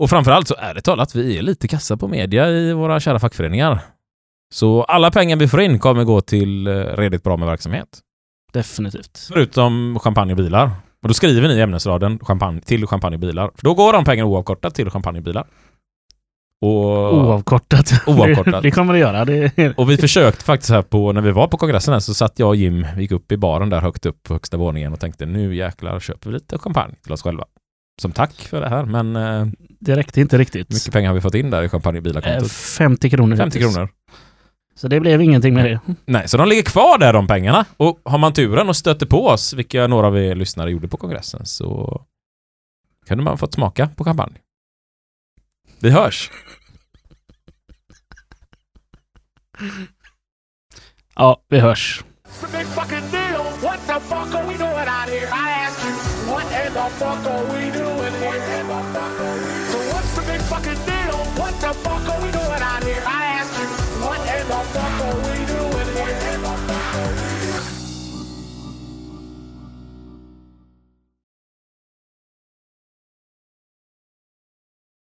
[0.00, 3.18] Och framförallt så är det talat, vi är lite kassa på media i våra kära
[3.18, 3.80] fackföreningar.
[4.54, 7.88] Så alla pengar vi får in kommer gå till eh, redigt bra med verksamhet.
[8.52, 9.28] Definitivt.
[9.32, 10.70] Förutom champagne och bilar.
[11.02, 13.50] Och då skriver ni i ämnesraden champagne, till champagne och bilar.
[13.54, 15.24] För då går de pengarna oavkortat till champagne och
[16.62, 17.92] Oavkortat.
[18.06, 18.62] Oavkortat.
[18.62, 19.24] det kommer det göra.
[19.24, 22.38] Det och vi försökte faktiskt här på, när vi var på kongressen här, så satt
[22.38, 25.00] jag och Jim, vi gick upp i baren där högt upp på högsta våningen och
[25.00, 27.44] tänkte nu jäklar köper vi lite champagne till oss själva.
[28.02, 29.46] Som tack för det här, men eh,
[29.80, 30.70] det räckte inte riktigt.
[30.70, 32.52] hur mycket pengar har vi fått in där i champagne och Eh, bilar-kontot?
[32.52, 33.36] 50 kronor.
[33.36, 33.74] 50 hittills.
[33.74, 33.88] kronor.
[34.78, 35.80] Så det blev ingenting med det.
[36.04, 37.64] Nej, så de ligger kvar där de pengarna.
[37.76, 40.96] Och har man turen och stöter på oss, vilka några av er lyssnare gjorde på
[40.96, 42.00] kongressen, så
[43.06, 44.38] kunde man fått smaka på champagne.
[45.80, 46.30] Vi hörs!
[51.14, 52.04] Ja, vi hörs.
[52.24, 53.42] It's a big fucking deal.
[53.62, 55.26] What the fuck are we doing out here?
[55.26, 55.92] I ask you,
[56.32, 57.67] what in the fuck are we?